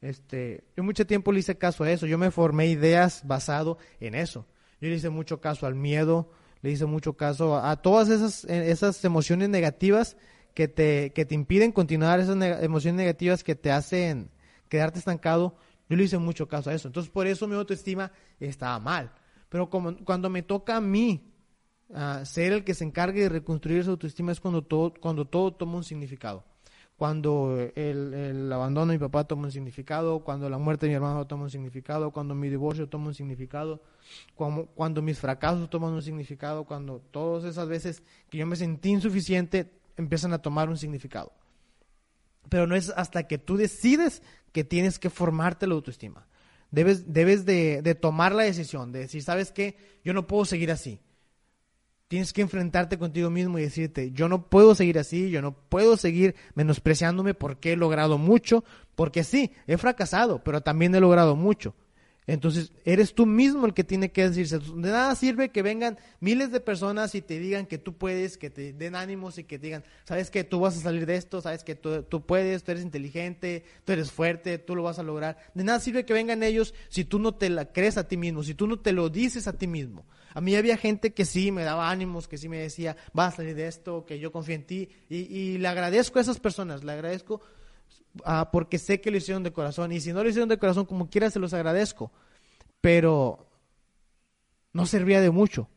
Este, 0.00 0.64
yo 0.76 0.82
mucho 0.82 1.06
tiempo 1.06 1.30
le 1.30 1.40
hice 1.40 1.58
caso 1.58 1.84
a 1.84 1.90
eso. 1.90 2.06
Yo 2.06 2.16
me 2.16 2.30
formé 2.30 2.68
ideas 2.68 3.22
basado 3.26 3.76
en 4.00 4.14
eso. 4.14 4.46
Yo 4.80 4.88
le 4.88 4.94
hice 4.94 5.10
mucho 5.10 5.40
caso 5.42 5.66
al 5.66 5.74
miedo, 5.74 6.30
le 6.62 6.70
hice 6.70 6.86
mucho 6.86 7.14
caso 7.14 7.58
a, 7.58 7.76
todas 7.82 8.08
esas, 8.08 8.44
eh, 8.44 8.70
esas 8.70 9.04
emociones 9.04 9.50
negativas 9.50 10.16
que 10.54 10.68
te, 10.68 11.12
que 11.14 11.26
te 11.26 11.34
impiden 11.34 11.70
continuar, 11.70 12.18
esas 12.18 12.36
emociones 12.62 12.96
negativas 12.96 13.44
que 13.44 13.54
te 13.54 13.70
hacen 13.70 14.30
quedarte 14.70 15.00
estancado. 15.00 15.56
Yo 15.90 15.96
le 15.96 16.04
hice 16.04 16.16
mucho 16.16 16.48
caso 16.48 16.70
a 16.70 16.74
eso. 16.74 16.88
Entonces, 16.88 17.10
por 17.10 17.26
eso 17.26 17.46
mi 17.46 17.56
autoestima 17.56 18.10
estaba 18.40 18.78
mal. 18.78 19.12
Pero 19.48 19.70
como, 19.70 19.96
cuando 20.04 20.28
me 20.30 20.42
toca 20.42 20.76
a 20.76 20.80
mí 20.80 21.32
uh, 21.88 22.24
ser 22.24 22.52
el 22.52 22.64
que 22.64 22.74
se 22.74 22.84
encargue 22.84 23.22
de 23.22 23.28
reconstruir 23.28 23.80
esa 23.80 23.90
autoestima 23.90 24.32
es 24.32 24.40
cuando 24.40 24.62
todo, 24.62 24.92
cuando 25.00 25.24
todo 25.24 25.52
toma 25.52 25.76
un 25.76 25.84
significado. 25.84 26.44
Cuando 26.96 27.56
el, 27.76 28.12
el, 28.12 28.52
abandono 28.52 28.90
de 28.90 28.98
mi 28.98 29.00
papá 29.00 29.22
toma 29.22 29.44
un 29.44 29.52
significado, 29.52 30.18
cuando 30.24 30.50
la 30.50 30.58
muerte 30.58 30.86
de 30.86 30.90
mi 30.90 30.96
hermano 30.96 31.28
toma 31.28 31.44
un 31.44 31.50
significado, 31.50 32.10
cuando 32.10 32.34
mi 32.34 32.48
divorcio 32.48 32.88
toma 32.88 33.06
un 33.06 33.14
significado, 33.14 33.80
cuando, 34.34 34.66
cuando 34.66 35.00
mis 35.00 35.20
fracasos 35.20 35.70
toman 35.70 35.92
un 35.92 36.02
significado, 36.02 36.64
cuando 36.64 37.00
todas 37.12 37.44
esas 37.44 37.68
veces 37.68 38.02
que 38.28 38.38
yo 38.38 38.46
me 38.46 38.56
sentí 38.56 38.90
insuficiente 38.90 39.70
empiezan 39.96 40.32
a 40.32 40.42
tomar 40.42 40.68
un 40.68 40.76
significado. 40.76 41.32
Pero 42.48 42.66
no 42.66 42.74
es 42.74 42.90
hasta 42.90 43.28
que 43.28 43.38
tú 43.38 43.56
decides 43.56 44.22
que 44.52 44.64
tienes 44.64 44.98
que 44.98 45.08
formarte 45.08 45.68
la 45.68 45.74
autoestima. 45.74 46.26
Debes, 46.70 47.12
debes 47.12 47.44
de, 47.44 47.82
de, 47.82 47.94
tomar 47.94 48.34
la 48.34 48.42
decisión, 48.42 48.92
de 48.92 49.00
decir, 49.00 49.22
¿sabes 49.22 49.52
qué? 49.52 49.76
Yo 50.04 50.12
no 50.12 50.26
puedo 50.26 50.44
seguir 50.44 50.70
así. 50.70 51.00
Tienes 52.08 52.32
que 52.32 52.40
enfrentarte 52.40 52.98
contigo 52.98 53.30
mismo 53.30 53.58
y 53.58 53.62
decirte, 53.62 54.12
yo 54.12 54.28
no 54.28 54.48
puedo 54.48 54.74
seguir 54.74 54.98
así, 54.98 55.30
yo 55.30 55.42
no 55.42 55.52
puedo 55.52 55.96
seguir 55.96 56.34
menospreciándome 56.54 57.34
porque 57.34 57.72
he 57.72 57.76
logrado 57.76 58.16
mucho, 58.16 58.64
porque 58.94 59.24
sí, 59.24 59.52
he 59.66 59.76
fracasado, 59.76 60.42
pero 60.42 60.62
también 60.62 60.94
he 60.94 61.00
logrado 61.00 61.36
mucho. 61.36 61.74
Entonces, 62.28 62.72
eres 62.84 63.14
tú 63.14 63.24
mismo 63.24 63.64
el 63.64 63.72
que 63.72 63.84
tiene 63.84 64.12
que 64.12 64.28
decirse. 64.28 64.58
De 64.58 64.90
nada 64.90 65.14
sirve 65.14 65.48
que 65.48 65.62
vengan 65.62 65.98
miles 66.20 66.52
de 66.52 66.60
personas 66.60 67.14
y 67.14 67.22
te 67.22 67.38
digan 67.38 67.64
que 67.64 67.78
tú 67.78 67.94
puedes, 67.96 68.36
que 68.36 68.50
te 68.50 68.74
den 68.74 68.96
ánimos 68.96 69.38
y 69.38 69.44
que 69.44 69.58
te 69.58 69.64
digan, 69.64 69.84
sabes 70.04 70.30
que 70.30 70.44
tú 70.44 70.60
vas 70.60 70.76
a 70.76 70.80
salir 70.80 71.06
de 71.06 71.16
esto, 71.16 71.40
sabes 71.40 71.64
que 71.64 71.74
tú, 71.74 72.26
puedes, 72.26 72.64
tú 72.64 72.72
eres 72.72 72.84
inteligente, 72.84 73.64
tú 73.86 73.92
eres 73.92 74.12
fuerte, 74.12 74.58
tú 74.58 74.76
lo 74.76 74.82
vas 74.82 74.98
a 74.98 75.02
lograr. 75.02 75.38
De 75.54 75.64
nada 75.64 75.80
sirve 75.80 76.04
que 76.04 76.12
vengan 76.12 76.42
ellos 76.42 76.74
si 76.90 77.02
tú 77.02 77.18
no 77.18 77.34
te 77.34 77.48
la 77.48 77.72
crees 77.72 77.96
a 77.96 78.06
ti 78.06 78.18
mismo, 78.18 78.42
si 78.42 78.52
tú 78.52 78.66
no 78.66 78.78
te 78.78 78.92
lo 78.92 79.08
dices 79.08 79.48
a 79.48 79.54
ti 79.54 79.66
mismo. 79.66 80.04
A 80.34 80.42
mí 80.42 80.54
había 80.54 80.76
gente 80.76 81.14
que 81.14 81.24
sí 81.24 81.50
me 81.50 81.64
daba 81.64 81.90
ánimos, 81.90 82.28
que 82.28 82.36
sí 82.36 82.50
me 82.50 82.58
decía, 82.58 82.94
vas 83.14 83.32
a 83.32 83.36
salir 83.38 83.54
de 83.54 83.68
esto, 83.68 84.04
que 84.04 84.18
yo 84.18 84.32
confío 84.32 84.54
en 84.54 84.64
ti. 84.64 84.90
Y, 85.08 85.16
y 85.34 85.56
le 85.56 85.68
agradezco 85.68 86.18
a 86.18 86.22
esas 86.22 86.38
personas, 86.38 86.84
le 86.84 86.92
agradezco 86.92 87.40
Ah, 88.24 88.50
porque 88.50 88.78
sé 88.78 89.00
que 89.00 89.10
lo 89.10 89.16
hicieron 89.16 89.42
de 89.42 89.52
corazón. 89.52 89.92
Y 89.92 90.00
si 90.00 90.12
no 90.12 90.22
lo 90.22 90.28
hicieron 90.28 90.48
de 90.48 90.58
corazón, 90.58 90.86
como 90.86 91.08
quiera, 91.08 91.30
se 91.30 91.38
los 91.38 91.54
agradezco. 91.54 92.10
Pero 92.80 93.48
no 94.72 94.86
servía 94.86 95.20
de 95.20 95.30
mucho. 95.30 95.68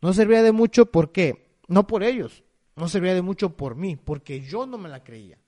No 0.00 0.12
servía 0.12 0.42
de 0.42 0.52
mucho 0.52 0.86
porque, 0.86 1.58
no 1.68 1.86
por 1.86 2.02
ellos, 2.02 2.42
no 2.76 2.88
servía 2.88 3.14
de 3.14 3.22
mucho 3.22 3.56
por 3.56 3.74
mí, 3.74 3.96
porque 3.96 4.40
yo 4.40 4.66
no 4.66 4.78
me 4.78 4.88
la 4.88 5.04
creía. 5.04 5.38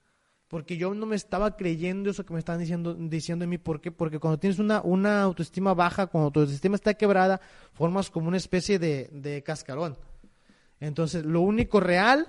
Porque 0.48 0.76
yo 0.76 0.92
no 0.92 1.06
me 1.06 1.16
estaba 1.16 1.56
creyendo 1.56 2.10
eso 2.10 2.26
que 2.26 2.34
me 2.34 2.38
están 2.38 2.58
diciendo, 2.58 2.92
diciendo 2.94 3.44
de 3.44 3.46
mí. 3.46 3.56
¿Por 3.56 3.80
qué? 3.80 3.90
Porque 3.90 4.18
cuando 4.18 4.38
tienes 4.38 4.58
una, 4.58 4.82
una 4.82 5.22
autoestima 5.22 5.72
baja, 5.72 6.08
cuando 6.08 6.30
tu 6.30 6.40
autoestima 6.40 6.74
está 6.74 6.92
quebrada, 6.92 7.40
formas 7.72 8.10
como 8.10 8.28
una 8.28 8.36
especie 8.36 8.78
de, 8.78 9.08
de 9.12 9.42
cascarón. 9.42 9.96
Entonces, 10.78 11.24
lo 11.24 11.40
único 11.40 11.80
real 11.80 12.28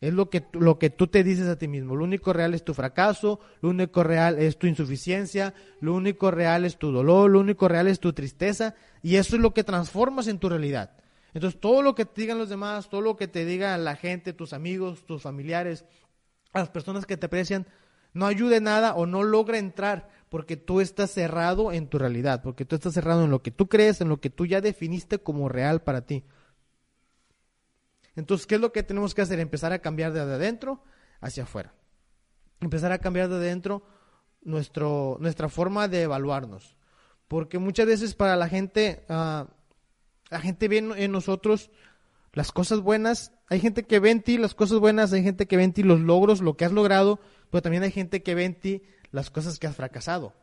es 0.00 0.14
lo 0.14 0.30
que, 0.30 0.46
lo 0.52 0.78
que 0.78 0.90
tú 0.90 1.08
te 1.08 1.24
dices 1.24 1.48
a 1.48 1.58
ti 1.58 1.66
mismo. 1.66 1.96
Lo 1.96 2.04
único 2.04 2.32
real 2.32 2.54
es 2.54 2.64
tu 2.64 2.72
fracaso, 2.72 3.40
lo 3.60 3.70
único 3.70 4.04
real 4.04 4.38
es 4.38 4.56
tu 4.56 4.66
insuficiencia, 4.66 5.54
lo 5.80 5.94
único 5.94 6.30
real 6.30 6.64
es 6.64 6.78
tu 6.78 6.92
dolor, 6.92 7.30
lo 7.30 7.40
único 7.40 7.66
real 7.66 7.88
es 7.88 7.98
tu 7.98 8.12
tristeza. 8.12 8.74
Y 9.02 9.16
eso 9.16 9.36
es 9.36 9.42
lo 9.42 9.52
que 9.52 9.64
transformas 9.64 10.28
en 10.28 10.38
tu 10.38 10.48
realidad. 10.48 10.92
Entonces 11.34 11.60
todo 11.60 11.82
lo 11.82 11.94
que 11.94 12.04
te 12.04 12.20
digan 12.20 12.38
los 12.38 12.48
demás, 12.48 12.88
todo 12.88 13.00
lo 13.00 13.16
que 13.16 13.28
te 13.28 13.44
diga 13.44 13.76
la 13.76 13.96
gente, 13.96 14.32
tus 14.32 14.52
amigos, 14.52 15.04
tus 15.04 15.22
familiares, 15.22 15.84
las 16.54 16.70
personas 16.70 17.04
que 17.04 17.16
te 17.16 17.26
aprecian, 17.26 17.66
no 18.12 18.26
ayude 18.26 18.60
nada 18.60 18.94
o 18.94 19.04
no 19.04 19.22
logra 19.22 19.58
entrar 19.58 20.08
porque 20.30 20.56
tú 20.56 20.80
estás 20.80 21.10
cerrado 21.10 21.72
en 21.72 21.88
tu 21.88 21.98
realidad, 21.98 22.42
porque 22.42 22.64
tú 22.64 22.76
estás 22.76 22.94
cerrado 22.94 23.24
en 23.24 23.30
lo 23.30 23.42
que 23.42 23.50
tú 23.50 23.68
crees, 23.68 24.00
en 24.00 24.08
lo 24.08 24.20
que 24.20 24.30
tú 24.30 24.46
ya 24.46 24.60
definiste 24.60 25.18
como 25.18 25.48
real 25.48 25.82
para 25.82 26.02
ti. 26.02 26.24
Entonces, 28.18 28.48
¿qué 28.48 28.56
es 28.56 28.60
lo 28.60 28.72
que 28.72 28.82
tenemos 28.82 29.14
que 29.14 29.22
hacer? 29.22 29.38
Empezar 29.38 29.72
a 29.72 29.78
cambiar 29.78 30.12
de 30.12 30.18
adentro 30.18 30.82
hacia 31.20 31.44
afuera. 31.44 31.72
Empezar 32.60 32.90
a 32.90 32.98
cambiar 32.98 33.28
de 33.28 33.36
adentro 33.36 33.84
nuestro, 34.42 35.18
nuestra 35.20 35.48
forma 35.48 35.86
de 35.86 36.02
evaluarnos. 36.02 36.76
Porque 37.28 37.60
muchas 37.60 37.86
veces 37.86 38.16
para 38.16 38.34
la 38.34 38.48
gente, 38.48 39.04
uh, 39.08 39.46
la 40.30 40.40
gente 40.40 40.66
ve 40.66 40.78
en 40.78 41.12
nosotros 41.12 41.70
las 42.32 42.50
cosas 42.50 42.80
buenas. 42.80 43.30
Hay 43.46 43.60
gente 43.60 43.84
que 43.84 44.00
ve 44.00 44.10
en 44.10 44.22
ti 44.22 44.36
las 44.36 44.56
cosas 44.56 44.80
buenas, 44.80 45.12
hay 45.12 45.22
gente 45.22 45.46
que 45.46 45.56
ve 45.56 45.62
en 45.62 45.72
ti 45.72 45.84
los 45.84 46.00
logros, 46.00 46.40
lo 46.40 46.56
que 46.56 46.64
has 46.64 46.72
logrado, 46.72 47.20
pero 47.52 47.62
también 47.62 47.84
hay 47.84 47.92
gente 47.92 48.24
que 48.24 48.34
ve 48.34 48.46
en 48.46 48.58
ti 48.58 48.82
las 49.12 49.30
cosas 49.30 49.60
que 49.60 49.68
has 49.68 49.76
fracasado. 49.76 50.34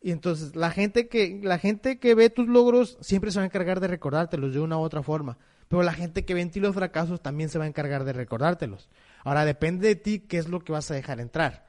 Y 0.00 0.10
entonces 0.10 0.56
la 0.56 0.70
gente 0.70 1.08
que 1.08 1.38
la 1.42 1.58
gente 1.58 1.98
que 1.98 2.14
ve 2.14 2.30
tus 2.30 2.48
logros 2.48 2.96
siempre 3.02 3.30
se 3.30 3.40
va 3.40 3.42
a 3.42 3.46
encargar 3.46 3.80
de 3.80 3.88
recordártelos 3.88 4.54
de 4.54 4.60
una 4.60 4.78
u 4.78 4.80
otra 4.80 5.02
forma. 5.02 5.36
Pero 5.68 5.82
la 5.82 5.92
gente 5.92 6.24
que 6.24 6.34
ve 6.34 6.40
en 6.40 6.50
ti 6.50 6.60
los 6.60 6.74
fracasos 6.74 7.22
también 7.22 7.48
se 7.48 7.58
va 7.58 7.64
a 7.64 7.68
encargar 7.68 8.04
de 8.04 8.12
recordártelos. 8.12 8.88
Ahora 9.24 9.44
depende 9.44 9.88
de 9.88 9.96
ti 9.96 10.20
qué 10.20 10.38
es 10.38 10.48
lo 10.48 10.60
que 10.60 10.72
vas 10.72 10.90
a 10.90 10.94
dejar 10.94 11.20
entrar. 11.20 11.66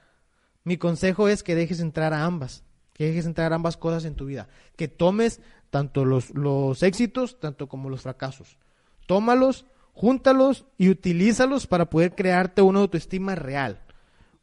Mi 0.63 0.77
consejo 0.77 1.29
es 1.29 1.43
que 1.43 1.55
dejes 1.55 1.79
entrar 1.79 2.13
a 2.13 2.25
ambas, 2.25 2.63
que 2.93 3.05
dejes 3.05 3.25
entrar 3.25 3.53
ambas 3.53 3.77
cosas 3.77 4.05
en 4.05 4.15
tu 4.15 4.25
vida, 4.25 4.47
que 4.75 4.87
tomes 4.87 5.39
tanto 5.69 6.05
los, 6.05 6.31
los 6.31 6.83
éxitos, 6.83 7.39
tanto 7.39 7.67
como 7.67 7.89
los 7.89 8.01
fracasos. 8.01 8.57
Tómalos, 9.07 9.65
júntalos 9.93 10.65
y 10.77 10.89
utilízalos 10.89 11.67
para 11.67 11.89
poder 11.89 12.15
crearte 12.15 12.61
una 12.61 12.79
autoestima 12.79 13.35
real. 13.35 13.81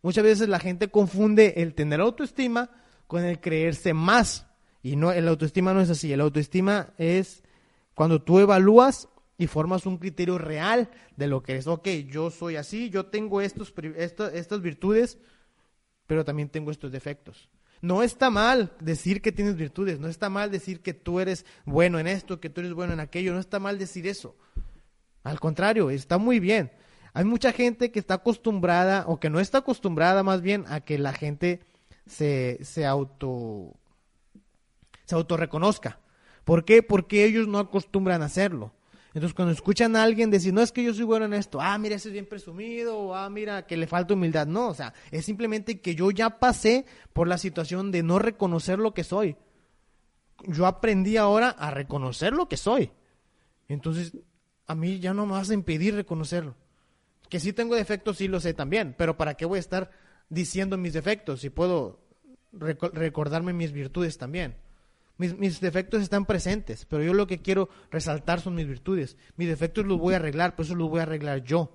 Muchas 0.02 0.24
veces 0.24 0.48
la 0.48 0.58
gente 0.58 0.88
confunde 0.88 1.54
el 1.58 1.74
tener 1.74 2.00
autoestima 2.00 2.70
con 3.06 3.24
el 3.24 3.40
creerse 3.40 3.94
más. 3.94 4.46
Y 4.82 4.96
no, 4.96 5.12
el 5.12 5.28
autoestima 5.28 5.72
no 5.74 5.80
es 5.80 5.90
así. 5.90 6.12
El 6.12 6.20
autoestima 6.20 6.92
es 6.98 7.44
cuando 7.94 8.22
tú 8.22 8.38
evalúas 8.40 9.08
y 9.42 9.48
formas 9.48 9.86
un 9.86 9.98
criterio 9.98 10.38
real 10.38 10.88
de 11.16 11.26
lo 11.26 11.42
que 11.42 11.52
eres. 11.52 11.66
Ok, 11.66 11.88
yo 12.08 12.30
soy 12.30 12.54
así, 12.54 12.90
yo 12.90 13.06
tengo 13.06 13.40
estos, 13.40 13.74
estas 14.32 14.62
virtudes, 14.62 15.18
pero 16.06 16.24
también 16.24 16.48
tengo 16.48 16.70
estos 16.70 16.92
defectos. 16.92 17.48
No 17.80 18.04
está 18.04 18.30
mal 18.30 18.72
decir 18.78 19.20
que 19.20 19.32
tienes 19.32 19.56
virtudes, 19.56 19.98
no 19.98 20.06
está 20.06 20.30
mal 20.30 20.52
decir 20.52 20.80
que 20.80 20.94
tú 20.94 21.18
eres 21.18 21.44
bueno 21.64 21.98
en 21.98 22.06
esto, 22.06 22.38
que 22.38 22.50
tú 22.50 22.60
eres 22.60 22.72
bueno 22.72 22.92
en 22.92 23.00
aquello, 23.00 23.32
no 23.32 23.40
está 23.40 23.58
mal 23.58 23.80
decir 23.80 24.06
eso. 24.06 24.36
Al 25.24 25.40
contrario, 25.40 25.90
está 25.90 26.18
muy 26.18 26.38
bien. 26.38 26.70
Hay 27.12 27.24
mucha 27.24 27.50
gente 27.50 27.90
que 27.90 27.98
está 27.98 28.14
acostumbrada, 28.14 29.06
o 29.08 29.18
que 29.18 29.28
no 29.28 29.40
está 29.40 29.58
acostumbrada 29.58 30.22
más 30.22 30.40
bien, 30.40 30.66
a 30.68 30.82
que 30.82 31.00
la 31.00 31.12
gente 31.12 31.64
se, 32.06 32.60
se 32.62 32.86
auto 32.86 33.74
se 35.04 35.16
autorreconozca. 35.16 35.98
¿Por 36.44 36.64
qué? 36.64 36.84
Porque 36.84 37.24
ellos 37.24 37.48
no 37.48 37.58
acostumbran 37.58 38.22
a 38.22 38.26
hacerlo. 38.26 38.72
Entonces, 39.14 39.34
cuando 39.34 39.52
escuchan 39.52 39.94
a 39.94 40.02
alguien 40.02 40.30
decir, 40.30 40.54
no 40.54 40.62
es 40.62 40.72
que 40.72 40.82
yo 40.82 40.94
soy 40.94 41.04
bueno 41.04 41.26
en 41.26 41.34
esto, 41.34 41.60
ah, 41.60 41.76
mira, 41.76 41.96
ese 41.96 42.08
es 42.08 42.12
bien 42.14 42.26
presumido, 42.26 42.98
o 42.98 43.14
ah, 43.14 43.28
mira, 43.28 43.66
que 43.66 43.76
le 43.76 43.86
falta 43.86 44.14
humildad. 44.14 44.46
No, 44.46 44.68
o 44.68 44.74
sea, 44.74 44.94
es 45.10 45.24
simplemente 45.26 45.80
que 45.80 45.94
yo 45.94 46.10
ya 46.10 46.38
pasé 46.38 46.86
por 47.12 47.28
la 47.28 47.36
situación 47.36 47.90
de 47.90 48.02
no 48.02 48.18
reconocer 48.18 48.78
lo 48.78 48.94
que 48.94 49.04
soy. 49.04 49.36
Yo 50.46 50.66
aprendí 50.66 51.18
ahora 51.18 51.50
a 51.50 51.70
reconocer 51.70 52.32
lo 52.32 52.48
que 52.48 52.56
soy. 52.56 52.90
Entonces, 53.68 54.16
a 54.66 54.74
mí 54.74 54.98
ya 54.98 55.12
no 55.12 55.26
me 55.26 55.32
vas 55.32 55.50
a 55.50 55.54
impedir 55.54 55.94
reconocerlo. 55.94 56.56
Que 57.28 57.38
sí 57.38 57.52
tengo 57.52 57.74
defectos, 57.74 58.16
sí 58.16 58.28
lo 58.28 58.40
sé 58.40 58.54
también, 58.54 58.94
pero 58.96 59.16
¿para 59.18 59.34
qué 59.34 59.44
voy 59.44 59.58
a 59.58 59.60
estar 59.60 59.90
diciendo 60.30 60.78
mis 60.78 60.94
defectos 60.94 61.40
si 61.40 61.50
puedo 61.50 62.00
recordarme 62.52 63.52
mis 63.52 63.72
virtudes 63.72 64.16
también? 64.16 64.56
Mis, 65.18 65.60
defectos 65.60 66.02
están 66.02 66.26
presentes, 66.26 66.84
pero 66.86 67.02
yo 67.02 67.14
lo 67.14 67.26
que 67.26 67.40
quiero 67.40 67.68
resaltar 67.90 68.40
son 68.40 68.54
mis 68.54 68.66
virtudes. 68.66 69.16
Mis 69.36 69.48
defectos 69.48 69.86
los 69.86 69.98
voy 69.98 70.14
a 70.14 70.16
arreglar, 70.16 70.56
pero 70.56 70.64
eso 70.64 70.74
los 70.74 70.90
voy 70.90 71.00
a 71.00 71.04
arreglar 71.04 71.42
yo. 71.44 71.72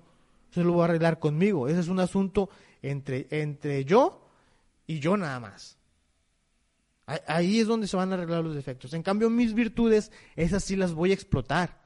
Eso 0.50 0.64
lo 0.64 0.72
voy 0.72 0.82
a 0.82 0.84
arreglar 0.86 1.18
conmigo. 1.18 1.68
Ese 1.68 1.80
es 1.80 1.88
un 1.88 2.00
asunto 2.00 2.50
entre, 2.82 3.26
entre 3.30 3.84
yo 3.84 4.28
y 4.86 4.98
yo 4.98 5.16
nada 5.16 5.40
más. 5.40 5.78
Ahí 7.26 7.58
es 7.58 7.66
donde 7.66 7.86
se 7.86 7.96
van 7.96 8.12
a 8.12 8.16
arreglar 8.16 8.44
los 8.44 8.54
defectos. 8.54 8.92
En 8.92 9.02
cambio, 9.02 9.30
mis 9.30 9.54
virtudes, 9.54 10.12
esas 10.36 10.62
sí 10.62 10.76
las 10.76 10.92
voy 10.92 11.10
a 11.10 11.14
explotar. 11.14 11.77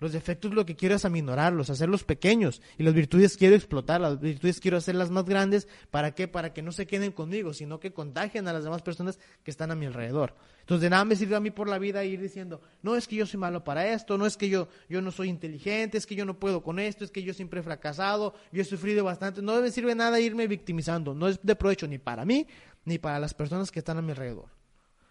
Los 0.00 0.12
defectos 0.12 0.54
lo 0.54 0.64
que 0.64 0.76
quiero 0.76 0.94
es 0.94 1.04
aminorarlos, 1.04 1.68
hacerlos 1.68 2.04
pequeños. 2.04 2.62
Y 2.78 2.82
las 2.82 2.94
virtudes 2.94 3.36
quiero 3.36 3.54
explotar, 3.54 4.00
las 4.00 4.18
virtudes 4.18 4.58
quiero 4.58 4.78
hacerlas 4.78 5.10
más 5.10 5.26
grandes. 5.26 5.68
¿Para 5.90 6.14
qué? 6.14 6.26
Para 6.26 6.54
que 6.54 6.62
no 6.62 6.72
se 6.72 6.86
queden 6.86 7.12
conmigo, 7.12 7.52
sino 7.52 7.78
que 7.78 7.92
contagien 7.92 8.48
a 8.48 8.52
las 8.54 8.64
demás 8.64 8.80
personas 8.80 9.18
que 9.44 9.50
están 9.50 9.70
a 9.70 9.74
mi 9.74 9.84
alrededor. 9.84 10.34
Entonces, 10.60 10.82
de 10.82 10.90
nada 10.90 11.04
me 11.04 11.16
sirve 11.16 11.36
a 11.36 11.40
mí 11.40 11.50
por 11.50 11.68
la 11.68 11.78
vida 11.78 12.02
ir 12.04 12.20
diciendo, 12.20 12.62
no 12.82 12.96
es 12.96 13.06
que 13.06 13.16
yo 13.16 13.26
soy 13.26 13.38
malo 13.38 13.62
para 13.62 13.88
esto, 13.88 14.16
no 14.16 14.24
es 14.24 14.36
que 14.36 14.48
yo, 14.48 14.68
yo 14.88 15.02
no 15.02 15.10
soy 15.10 15.28
inteligente, 15.28 15.98
es 15.98 16.06
que 16.06 16.14
yo 16.14 16.24
no 16.24 16.38
puedo 16.38 16.62
con 16.62 16.78
esto, 16.78 17.04
es 17.04 17.10
que 17.10 17.22
yo 17.22 17.34
siempre 17.34 17.60
he 17.60 17.62
fracasado, 17.62 18.34
yo 18.52 18.62
he 18.62 18.64
sufrido 18.64 19.04
bastante. 19.04 19.42
No 19.42 19.60
me 19.60 19.70
sirve 19.70 19.94
nada 19.94 20.18
irme 20.18 20.46
victimizando. 20.46 21.14
No 21.14 21.28
es 21.28 21.40
de 21.42 21.56
provecho 21.56 21.86
ni 21.86 21.98
para 21.98 22.24
mí, 22.24 22.46
ni 22.86 22.98
para 22.98 23.18
las 23.18 23.34
personas 23.34 23.70
que 23.70 23.80
están 23.80 23.98
a 23.98 24.02
mi 24.02 24.12
alrededor. 24.12 24.48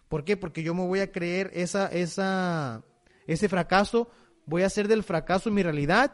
¿Por 0.08 0.24
qué? 0.24 0.36
Porque 0.36 0.64
yo 0.64 0.74
me 0.74 0.84
voy 0.84 0.98
a 0.98 1.12
creer 1.12 1.52
esa, 1.54 1.86
esa, 1.86 2.82
ese 3.28 3.48
fracaso 3.48 4.10
Voy 4.50 4.64
a 4.64 4.66
hacer 4.66 4.88
del 4.88 5.04
fracaso 5.04 5.48
mi 5.48 5.62
realidad 5.62 6.10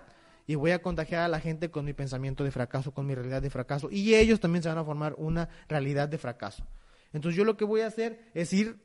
y 0.47 0.57
voy 0.57 0.73
a 0.73 0.83
contagiar 0.83 1.23
a 1.23 1.29
la 1.29 1.41
gente 1.41 1.71
con 1.71 1.87
mi 1.87 1.95
pensamiento 1.95 2.45
de 2.45 2.51
fracaso, 2.51 2.93
con 2.93 3.07
mi 3.07 3.15
realidad 3.15 3.41
de 3.41 3.49
fracaso. 3.49 3.89
Y 3.91 4.15
ellos 4.15 4.41
también 4.41 4.63
se 4.63 4.69
van 4.69 4.77
a 4.77 4.85
formar 4.85 5.15
una 5.17 5.49
realidad 5.71 6.07
de 6.07 6.19
fracaso. 6.19 6.67
Entonces 7.15 7.35
yo 7.35 7.47
lo 7.47 7.57
que 7.57 7.65
voy 7.65 7.81
a 7.81 7.87
hacer 7.87 8.31
es 8.35 8.53
ir 8.53 8.77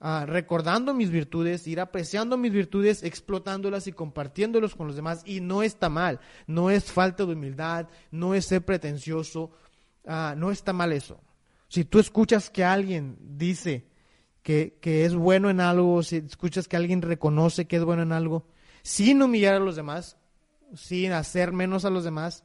ah, 0.00 0.24
recordando 0.26 0.94
mis 0.94 1.10
virtudes, 1.10 1.64
ir 1.68 1.78
apreciando 1.78 2.36
mis 2.36 2.50
virtudes, 2.50 3.04
explotándolas 3.04 3.86
y 3.86 3.92
compartiéndolas 3.92 4.74
con 4.74 4.88
los 4.88 4.96
demás. 4.96 5.22
Y 5.26 5.40
no 5.40 5.62
está 5.62 5.88
mal, 5.88 6.18
no 6.48 6.68
es 6.68 6.90
falta 6.90 7.24
de 7.24 7.34
humildad, 7.34 7.86
no 8.10 8.34
es 8.34 8.46
ser 8.46 8.64
pretencioso, 8.64 9.52
ah, 10.08 10.34
no 10.36 10.50
está 10.50 10.72
mal 10.72 10.92
eso. 10.92 11.20
Si 11.68 11.84
tú 11.84 12.00
escuchas 12.00 12.50
que 12.50 12.64
alguien 12.64 13.16
dice 13.20 13.86
que, 14.42 14.76
que 14.80 15.04
es 15.04 15.14
bueno 15.14 15.50
en 15.50 15.60
algo, 15.60 16.02
si 16.02 16.16
escuchas 16.16 16.66
que 16.66 16.76
alguien 16.76 17.00
reconoce 17.00 17.66
que 17.66 17.76
es 17.76 17.84
bueno 17.84 18.02
en 18.02 18.10
algo, 18.10 18.44
sin 18.82 19.22
humillar 19.22 19.54
a 19.54 19.60
los 19.60 19.76
demás, 19.76 20.16
sin 20.74 21.12
hacer 21.12 21.52
menos 21.52 21.84
a 21.84 21.90
los 21.90 22.04
demás, 22.04 22.44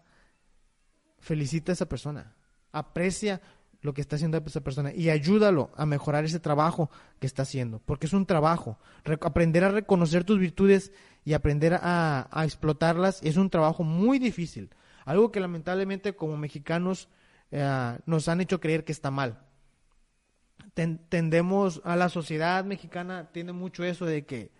felicita 1.19 1.71
a 1.71 1.73
esa 1.73 1.89
persona, 1.89 2.35
aprecia 2.71 3.41
lo 3.81 3.93
que 3.93 4.01
está 4.01 4.15
haciendo 4.15 4.37
esa 4.45 4.61
persona 4.61 4.91
y 4.93 5.09
ayúdalo 5.09 5.71
a 5.75 5.85
mejorar 5.85 6.25
ese 6.25 6.39
trabajo 6.39 6.89
que 7.19 7.27
está 7.27 7.43
haciendo, 7.43 7.81
porque 7.85 8.07
es 8.07 8.13
un 8.13 8.25
trabajo. 8.25 8.79
aprender 9.21 9.63
a 9.63 9.69
reconocer 9.69 10.23
tus 10.23 10.39
virtudes 10.39 10.91
y 11.23 11.33
aprender 11.33 11.79
a, 11.81 12.27
explotarlas 12.43 13.21
es 13.23 13.37
un 13.37 13.49
trabajo 13.49 13.83
muy 13.83 14.19
difícil, 14.19 14.69
algo 15.05 15.31
que 15.31 15.39
lamentablemente 15.39 16.15
como 16.15 16.37
mexicanos 16.37 17.07
eh, 17.51 17.97
nos 18.05 18.27
han 18.27 18.41
hecho 18.41 18.59
creer 18.59 18.83
que 18.83 18.91
está 18.91 19.11
mal. 19.11 19.39
tendemos 20.73 21.81
a 21.85 21.95
la 21.95 22.09
sociedad 22.09 22.63
mexicana, 22.65 23.29
tiene 23.31 23.53
mucho 23.53 23.83
eso 23.83 24.05
de 24.05 24.25
que 24.25 24.51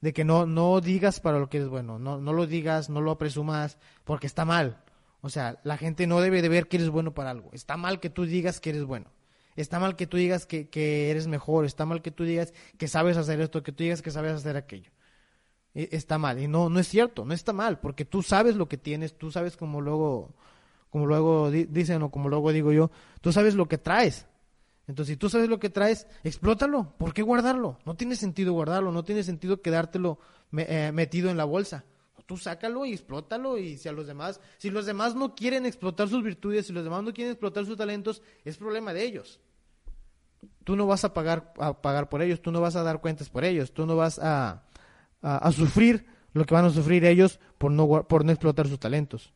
de 0.00 0.12
que 0.12 0.24
no, 0.24 0.46
no 0.46 0.80
digas 0.80 1.20
para 1.20 1.38
lo 1.38 1.48
que 1.48 1.58
es 1.58 1.68
bueno, 1.68 1.98
no, 1.98 2.18
no 2.18 2.32
lo 2.32 2.46
digas, 2.46 2.88
no 2.88 3.00
lo 3.00 3.18
presumas, 3.18 3.78
porque 4.04 4.26
está 4.26 4.44
mal. 4.44 4.82
O 5.20 5.30
sea, 5.30 5.58
la 5.64 5.76
gente 5.76 6.06
no 6.06 6.20
debe 6.20 6.42
de 6.42 6.48
ver 6.48 6.68
que 6.68 6.76
eres 6.76 6.90
bueno 6.90 7.12
para 7.12 7.30
algo. 7.30 7.50
Está 7.52 7.76
mal 7.76 7.98
que 7.98 8.10
tú 8.10 8.24
digas 8.24 8.60
que 8.60 8.70
eres 8.70 8.84
bueno. 8.84 9.06
Está 9.56 9.80
mal 9.80 9.96
que 9.96 10.06
tú 10.06 10.16
digas 10.16 10.46
que, 10.46 10.68
que 10.68 11.10
eres 11.10 11.26
mejor. 11.26 11.64
Está 11.64 11.84
mal 11.84 12.02
que 12.02 12.12
tú 12.12 12.22
digas 12.22 12.54
que 12.76 12.86
sabes 12.86 13.16
hacer 13.16 13.40
esto, 13.40 13.62
que 13.64 13.72
tú 13.72 13.82
digas 13.82 14.02
que 14.02 14.12
sabes 14.12 14.32
hacer 14.32 14.56
aquello. 14.56 14.92
E, 15.74 15.88
está 15.92 16.18
mal. 16.18 16.40
Y 16.40 16.46
no, 16.46 16.68
no 16.70 16.78
es 16.78 16.88
cierto, 16.88 17.24
no 17.24 17.34
está 17.34 17.52
mal, 17.52 17.80
porque 17.80 18.04
tú 18.04 18.22
sabes 18.22 18.54
lo 18.56 18.68
que 18.68 18.78
tienes, 18.78 19.18
tú 19.18 19.30
sabes 19.32 19.56
como 19.56 19.80
luego, 19.80 20.34
como 20.90 21.06
luego 21.06 21.50
dicen 21.50 22.02
o 22.02 22.10
como 22.10 22.28
luego 22.28 22.52
digo 22.52 22.72
yo, 22.72 22.90
tú 23.20 23.32
sabes 23.32 23.54
lo 23.54 23.66
que 23.66 23.78
traes. 23.78 24.26
Entonces, 24.88 25.12
si 25.12 25.16
tú 25.18 25.28
sabes 25.28 25.50
lo 25.50 25.60
que 25.60 25.68
traes, 25.68 26.06
explótalo. 26.24 26.94
¿Por 26.96 27.12
qué 27.12 27.22
guardarlo? 27.22 27.78
No 27.84 27.94
tiene 27.94 28.16
sentido 28.16 28.54
guardarlo, 28.54 28.90
no 28.90 29.04
tiene 29.04 29.22
sentido 29.22 29.60
quedártelo 29.60 30.18
eh, 30.56 30.90
metido 30.92 31.30
en 31.30 31.36
la 31.36 31.44
bolsa. 31.44 31.84
Tú 32.26 32.36
sácalo 32.36 32.84
y 32.84 32.92
explótalo 32.92 33.56
y 33.56 33.78
si 33.78 33.88
a 33.88 33.92
los 33.92 34.06
demás, 34.06 34.40
si 34.58 34.70
los 34.70 34.84
demás 34.84 35.14
no 35.14 35.34
quieren 35.34 35.64
explotar 35.64 36.08
sus 36.08 36.22
virtudes, 36.22 36.66
si 36.66 36.74
los 36.74 36.84
demás 36.84 37.02
no 37.02 37.14
quieren 37.14 37.32
explotar 37.32 37.64
sus 37.64 37.76
talentos, 37.76 38.22
es 38.44 38.58
problema 38.58 38.92
de 38.92 39.04
ellos. 39.04 39.40
Tú 40.64 40.76
no 40.76 40.86
vas 40.86 41.04
a 41.04 41.14
pagar, 41.14 41.54
a 41.58 41.80
pagar 41.80 42.10
por 42.10 42.20
ellos, 42.20 42.42
tú 42.42 42.50
no 42.50 42.60
vas 42.60 42.76
a 42.76 42.82
dar 42.82 43.00
cuentas 43.00 43.30
por 43.30 43.44
ellos, 43.44 43.72
tú 43.72 43.86
no 43.86 43.96
vas 43.96 44.18
a, 44.18 44.64
a, 45.22 45.52
sufrir 45.52 46.06
lo 46.34 46.44
que 46.44 46.54
van 46.54 46.66
a 46.66 46.70
sufrir 46.70 47.06
ellos 47.06 47.40
por 47.56 47.70
no, 47.70 47.88
por 48.06 48.26
no 48.26 48.32
explotar 48.32 48.68
sus 48.68 48.78
talentos. 48.78 49.32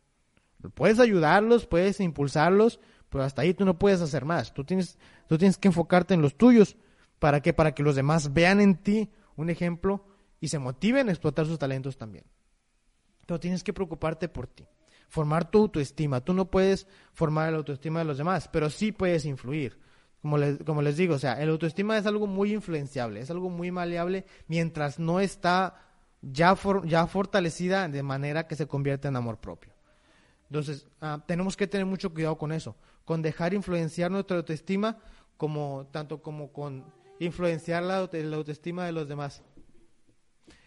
Puedes 0.75 0.99
ayudarlos, 0.99 1.67
puedes 1.67 1.99
impulsarlos, 2.01 2.79
pero 3.09 3.25
hasta 3.25 3.43
ahí 3.43 3.55
tú 3.55 3.65
no 3.65 3.79
puedes 3.79 4.01
hacer 4.01 4.25
más. 4.25 4.53
Tú 4.53 4.65
tienes, 4.65 4.99
tú 5.33 5.39
tienes 5.39 5.57
que 5.57 5.69
enfocarte 5.69 6.13
en 6.13 6.21
los 6.21 6.37
tuyos. 6.37 6.77
¿Para 7.19 7.41
qué? 7.41 7.55
Para 7.55 7.75
que 7.75 7.83
los 7.83 7.97
demás 7.97 8.35
vean 8.35 8.61
en 8.61 8.75
ti 8.75 9.09
un 9.35 9.49
ejemplo 9.49 10.05
y 10.41 10.49
se 10.49 10.59
motiven 10.59 11.09
a 11.09 11.13
explotar 11.13 11.47
sus 11.47 11.59
talentos 11.59 11.97
también. 11.97 12.27
Pero 13.25 13.41
tienes 13.41 13.65
que 13.65 13.73
preocuparte 13.73 14.29
por 14.29 14.47
ti. 14.47 14.67
Formar 15.09 15.51
tu 15.51 15.61
autoestima. 15.61 16.21
Tú 16.21 16.35
no 16.35 16.51
puedes 16.51 16.87
formar 17.15 17.51
la 17.51 17.57
autoestima 17.57 18.01
de 18.01 18.05
los 18.05 18.19
demás, 18.19 18.51
pero 18.53 18.69
sí 18.69 18.93
puedes 18.93 19.25
influir. 19.25 19.79
Como 20.21 20.37
les, 20.37 20.59
como 20.65 20.83
les 20.83 20.99
digo, 20.99 21.15
o 21.15 21.19
sea, 21.19 21.41
el 21.41 21.49
autoestima 21.49 21.97
es 21.97 22.05
algo 22.05 22.27
muy 22.27 22.53
influenciable, 22.53 23.21
es 23.21 23.31
algo 23.31 23.49
muy 23.49 23.71
maleable 23.71 24.27
mientras 24.49 24.99
no 24.99 25.19
está 25.19 25.77
ya, 26.21 26.55
ya 26.85 27.07
fortalecida 27.07 27.89
de 27.89 28.03
manera 28.03 28.47
que 28.47 28.55
se 28.55 28.67
convierte 28.67 29.09
en 29.09 29.17
amor 29.17 29.39
propio. 29.39 29.73
Entonces, 30.51 30.87
ah, 31.01 31.25
tenemos 31.27 31.57
que 31.57 31.67
tener 31.67 31.87
mucho 31.87 32.13
cuidado 32.13 32.37
con 32.37 32.53
eso 32.53 32.77
con 33.05 33.23
dejar 33.23 33.55
influenciar 33.55 34.11
nuestra 34.11 34.37
autoestima, 34.37 34.99
como, 35.37 35.89
tanto 35.91 36.23
como 36.23 36.53
con 36.53 36.85
influenciar 37.19 37.83
la, 37.83 37.99
autoestima 37.99 38.87
de 38.87 38.93
los 38.93 39.09
demás. 39.09 39.43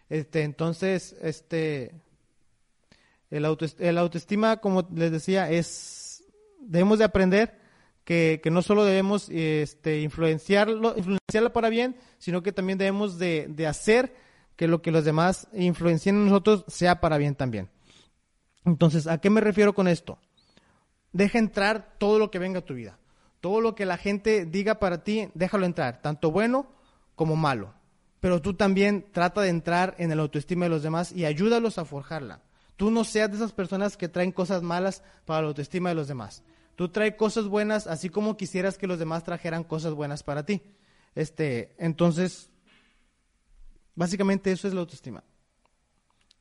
Este, 0.10 0.43
entonces, 0.43 1.15
este, 1.21 1.91
el, 3.30 3.45
autoestima, 3.45 4.58
como 4.58 4.88
les 4.93 5.12
decía, 5.12 5.49
es, 5.49 6.23
debemos 6.60 6.99
de 6.99 7.06
aprender 7.06 7.60
que, 8.04 8.39
que 8.43 8.51
no 8.51 8.62
solo 8.62 8.86
debemos 8.86 9.30
este, 9.30 10.01
influenciarlo, 10.01 10.95
influenciarla 10.95 11.51
para 11.51 11.69
bien, 11.69 11.95
sino 12.17 12.43
que 12.43 12.51
también 12.51 12.78
debemos 12.78 13.17
de, 13.17 13.47
de 13.49 13.67
hacer 13.67 14.15
que 14.56 14.67
lo 14.67 14.82
que 14.82 14.91
los 14.91 15.04
demás 15.04 15.47
influencien 15.54 16.15
en 16.15 16.25
nosotros 16.25 16.63
sea 16.67 17.01
para 17.01 17.17
bien 17.17 17.36
también. 17.36 17.69
Entonces, 18.63 19.08
¿a 19.08 19.19
qué 19.19 19.30
me 19.30 19.41
refiero 19.41 19.73
con 19.73 19.88
esto? 19.88 20.17
deja 21.15 21.39
entrar 21.39 21.95
todo 21.97 22.19
lo 22.19 22.30
que 22.30 22.39
venga 22.39 22.60
a 22.60 22.65
tu 22.65 22.73
vida. 22.73 22.99
Todo 23.41 23.62
lo 23.62 23.76
que 23.76 23.86
la 23.86 23.98
gente 23.98 24.45
diga 24.45 24.76
para 24.80 25.04
ti, 25.04 25.30
déjalo 25.34 25.65
entrar, 25.65 26.02
tanto 26.02 26.32
bueno 26.32 26.67
como 27.15 27.36
malo. 27.36 27.74
Pero 28.19 28.41
tú 28.41 28.56
también 28.56 29.06
trata 29.12 29.41
de 29.41 29.50
entrar 29.50 29.95
en 29.98 30.12
el 30.12 30.19
autoestima 30.19 30.65
de 30.65 30.69
los 30.69 30.84
demás 30.84 31.12
y 31.12 31.26
ayúdalos 31.26 31.78
a 31.78 31.86
forjarla. 31.86 32.41
Tú 32.76 32.91
no 32.91 33.04
seas 33.04 33.30
de 33.30 33.38
esas 33.38 33.54
personas 33.54 33.98
que 33.98 34.10
traen 34.10 34.32
cosas 34.32 34.62
malas 34.62 35.04
para 35.26 35.41
la 35.41 35.48
autoestima 35.50 35.89
de 35.89 35.95
los 35.95 36.08
demás. 36.08 36.43
Tú 36.76 36.89
traes 36.89 37.15
cosas 37.15 37.48
buenas 37.48 37.88
así 37.88 38.10
como 38.10 38.36
quisieras 38.36 38.78
que 38.78 38.88
los 38.88 39.00
demás 39.00 39.24
trajeran 39.24 39.63
cosas 39.63 39.93
buenas 39.93 40.24
para 40.24 40.45
ti. 40.45 40.62
Este, 41.13 41.74
entonces, 41.78 42.50
básicamente 43.95 44.52
eso 44.52 44.67
es 44.67 44.74
la 44.74 44.82
autoestima. 44.82 45.24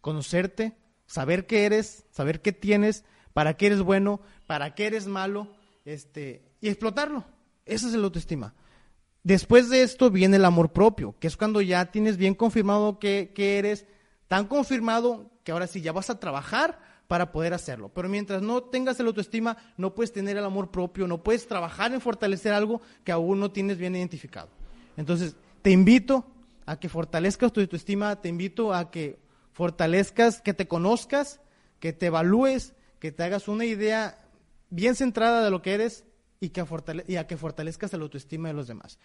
Conocerte, 0.00 0.76
saber 1.06 1.46
qué 1.46 1.66
eres, 1.66 2.04
saber 2.10 2.42
qué 2.42 2.52
tienes, 2.52 3.04
para 3.32 3.54
qué 3.56 3.66
eres 3.66 3.82
bueno, 3.82 4.20
para 4.46 4.74
qué 4.74 4.86
eres 4.86 5.06
malo, 5.06 5.48
este, 5.84 6.44
y 6.60 6.68
explotarlo. 6.68 7.24
Esa 7.66 7.88
es 7.88 7.94
la 7.94 8.04
autoestima. 8.04 8.54
Después 9.22 9.70
de 9.70 9.82
esto 9.82 10.10
viene 10.10 10.36
el 10.36 10.44
amor 10.44 10.72
propio, 10.72 11.14
que 11.18 11.26
es 11.26 11.36
cuando 11.36 11.62
ya 11.62 11.86
tienes 11.86 12.16
bien 12.18 12.34
confirmado 12.34 12.98
que, 12.98 13.32
que 13.34 13.58
eres, 13.58 13.86
tan 14.28 14.46
confirmado 14.46 15.30
que 15.44 15.52
ahora 15.52 15.66
sí 15.66 15.80
ya 15.80 15.92
vas 15.92 16.10
a 16.10 16.20
trabajar 16.20 16.78
para 17.08 17.32
poder 17.32 17.54
hacerlo. 17.54 17.90
Pero 17.94 18.08
mientras 18.08 18.42
no 18.42 18.62
tengas 18.64 19.00
el 19.00 19.06
autoestima, 19.06 19.56
no 19.76 19.94
puedes 19.94 20.12
tener 20.12 20.36
el 20.36 20.44
amor 20.44 20.70
propio, 20.70 21.06
no 21.06 21.22
puedes 21.22 21.46
trabajar 21.46 21.92
en 21.92 22.00
fortalecer 22.00 22.52
algo 22.52 22.80
que 23.02 23.12
aún 23.12 23.40
no 23.40 23.50
tienes 23.50 23.78
bien 23.78 23.96
identificado. 23.96 24.48
Entonces, 24.96 25.36
te 25.62 25.70
invito 25.70 26.26
a 26.66 26.78
que 26.78 26.88
fortalezcas 26.88 27.52
tu 27.52 27.60
autoestima, 27.60 28.20
te 28.20 28.28
invito 28.28 28.74
a 28.74 28.90
que 28.90 29.18
fortalezcas, 29.52 30.40
que 30.40 30.54
te 30.54 30.66
conozcas, 30.66 31.40
que 31.78 31.92
te 31.92 32.06
evalúes, 32.06 32.74
que 32.98 33.12
te 33.12 33.22
hagas 33.22 33.48
una 33.48 33.64
idea 33.64 34.18
bien 34.70 34.94
centrada 34.94 35.44
de 35.44 35.50
lo 35.50 35.62
que 35.62 35.74
eres 35.74 36.04
y, 36.40 36.50
que 36.50 36.64
y 37.08 37.16
a 37.16 37.26
que 37.26 37.36
fortalezcas 37.36 37.92
la 37.92 37.98
autoestima 37.98 38.48
de 38.48 38.54
los 38.54 38.66
demás. 38.66 38.98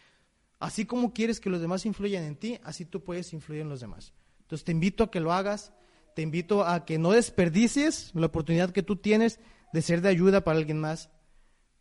Así 0.59 0.85
como 0.85 1.13
quieres 1.13 1.39
que 1.39 1.49
los 1.49 1.61
demás 1.61 1.85
influyan 1.85 2.23
en 2.23 2.35
ti, 2.35 2.59
así 2.63 2.85
tú 2.85 3.03
puedes 3.03 3.31
influir 3.33 3.61
en 3.61 3.69
los 3.69 3.79
demás. 3.79 4.13
Entonces 4.41 4.65
te 4.65 4.71
invito 4.71 5.05
a 5.05 5.11
que 5.11 5.21
lo 5.21 5.31
hagas, 5.31 5.71
te 6.15 6.21
invito 6.21 6.65
a 6.65 6.85
que 6.85 6.97
no 6.97 7.11
desperdicies 7.11 8.11
la 8.13 8.25
oportunidad 8.25 8.71
que 8.71 8.83
tú 8.83 8.97
tienes 8.97 9.39
de 9.71 9.81
ser 9.81 10.01
de 10.01 10.09
ayuda 10.09 10.43
para 10.43 10.57
alguien 10.57 10.79
más. 10.79 11.09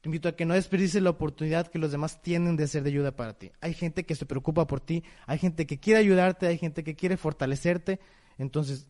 Te 0.01 0.09
invito 0.09 0.29
a 0.29 0.37
que 0.37 0.45
no 0.45 0.55
desperdicies 0.55 1.03
la 1.03 1.11
oportunidad 1.11 1.67
que 1.67 1.81
los 1.81 1.91
demás 1.91 2.23
tienen 2.23 2.57
de 2.57 2.69
ser 2.69 2.85
de 2.85 2.91
ayuda 2.91 3.17
para 3.17 3.37
ti. 3.37 3.51
Hay 3.61 3.75
gente 3.75 4.07
que 4.07 4.15
se 4.15 4.27
preocupa 4.27 4.67
por 4.67 4.81
ti, 4.81 5.03
hay 5.27 5.39
gente 5.39 5.67
que 5.67 5.81
quiere 5.81 5.99
ayudarte, 5.99 6.47
hay 6.47 6.57
gente 6.57 6.85
que 6.85 6.95
quiere 6.95 7.17
fortalecerte. 7.17 7.99
Entonces, 8.37 8.87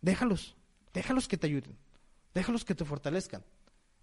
déjalos, 0.00 0.56
déjalos 0.94 1.26
que 1.26 1.36
te 1.36 1.48
ayuden, 1.48 1.76
déjalos 2.32 2.64
que 2.64 2.76
te 2.76 2.84
fortalezcan. 2.84 3.42